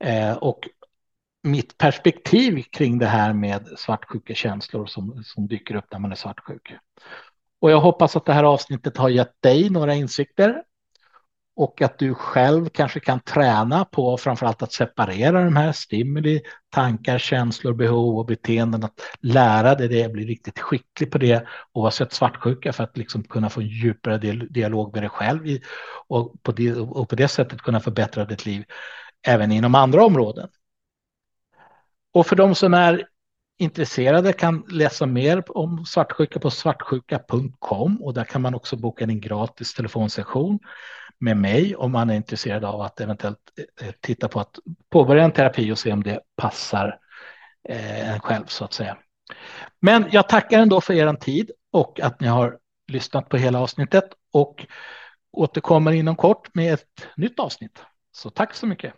Eh, 0.05 0.37
och 0.37 0.69
mitt 1.43 1.79
perspektiv 1.79 2.63
kring 2.63 2.99
det 2.99 3.07
här 3.07 3.33
med 3.33 3.69
svartsjuka 3.77 4.35
känslor 4.35 4.87
som, 4.87 5.23
som 5.25 5.47
dyker 5.47 5.75
upp 5.75 5.85
när 5.93 5.99
man 5.99 6.13
är 6.13 6.17
svartsjuk. 6.17 6.73
Och 7.61 7.71
jag 7.71 7.81
hoppas 7.81 8.17
att 8.17 8.27
det 8.27 8.33
här 8.33 8.45
avsnittet 8.45 8.97
har 8.97 9.09
gett 9.09 9.43
dig 9.43 9.71
några 9.71 9.95
insikter 9.95 10.63
och 11.61 11.83
att 11.83 11.99
du 11.99 12.15
själv 12.15 12.69
kanske 12.69 13.01
kan 13.01 13.21
träna 13.21 13.85
på 13.85 14.17
framförallt 14.17 14.63
att 14.63 14.73
separera 14.73 15.45
de 15.45 15.57
här 15.57 15.73
stimuli, 15.73 16.43
tankar, 16.71 17.19
känslor, 17.19 17.73
behov 17.73 18.19
och 18.19 18.27
beteenden, 18.27 18.85
att 18.85 19.01
lära 19.21 19.75
dig 19.75 19.89
det, 19.89 20.13
bli 20.13 20.25
riktigt 20.25 20.59
skicklig 20.59 21.11
på 21.11 21.19
det 21.19 21.47
oavsett 21.73 22.13
svartsjuka 22.13 22.73
för 22.73 22.85
att 22.85 22.97
liksom 22.97 23.25
kunna 23.25 23.51
få 23.51 23.61
en 23.61 23.67
djupare 23.67 24.19
dialog 24.51 24.95
med 24.95 25.03
dig 25.03 25.11
själv 25.11 25.59
och 26.09 26.43
på 26.43 26.53
det, 26.53 26.73
och 26.73 27.09
på 27.09 27.17
det 27.17 27.29
sättet 27.29 27.63
kunna 27.63 27.81
förbättra 27.81 28.25
ditt 28.25 28.47
liv 28.47 28.65
även 29.27 29.53
inom 29.53 29.75
andra 29.75 30.05
områden. 30.05 30.49
Och 32.13 32.27
för 32.27 32.37
de 32.37 32.55
som 32.55 32.75
är 32.75 33.07
intresserade 33.59 34.33
kan 34.33 34.65
läsa 34.69 35.07
mer 35.07 35.59
om 35.59 35.87
svartsjuka 35.87 36.41
på 36.41 36.51
svartsjuka.com 36.51 38.03
och 38.03 38.15
där 38.15 38.25
kan 38.25 38.43
man 38.43 38.55
också 38.55 38.77
boka 38.77 39.05
en 39.05 39.21
gratis 39.21 39.75
telefonsession 39.75 40.59
med 41.21 41.37
mig 41.37 41.77
om 41.77 41.93
man 41.93 42.11
är 42.11 42.15
intresserad 42.15 42.65
av 42.65 42.81
att 42.81 43.01
eventuellt 43.01 43.53
eh, 43.83 43.91
titta 44.01 44.29
på 44.29 44.41
att 44.41 44.59
påbörja 44.91 45.25
en 45.25 45.33
terapi 45.33 45.73
och 45.73 45.79
se 45.79 45.93
om 45.93 46.03
det 46.03 46.21
passar 46.37 46.99
eh, 47.69 48.11
en 48.11 48.21
själv 48.21 48.45
så 48.47 48.65
att 48.65 48.73
säga. 48.73 48.97
Men 49.81 50.05
jag 50.11 50.29
tackar 50.29 50.59
ändå 50.59 50.81
för 50.81 50.95
er 50.95 51.15
tid 51.15 51.51
och 51.73 52.01
att 52.01 52.21
ni 52.21 52.27
har 52.27 52.59
lyssnat 52.87 53.29
på 53.29 53.37
hela 53.37 53.61
avsnittet 53.61 54.05
och 54.33 54.67
återkommer 55.33 55.93
inom 55.93 56.17
kort 56.17 56.55
med 56.55 56.75
ett 56.75 57.09
nytt 57.17 57.41
avsnitt. 57.41 57.83
Så 58.13 58.31
tack 58.31 58.55
så 58.55 58.67
mycket. 58.67 58.95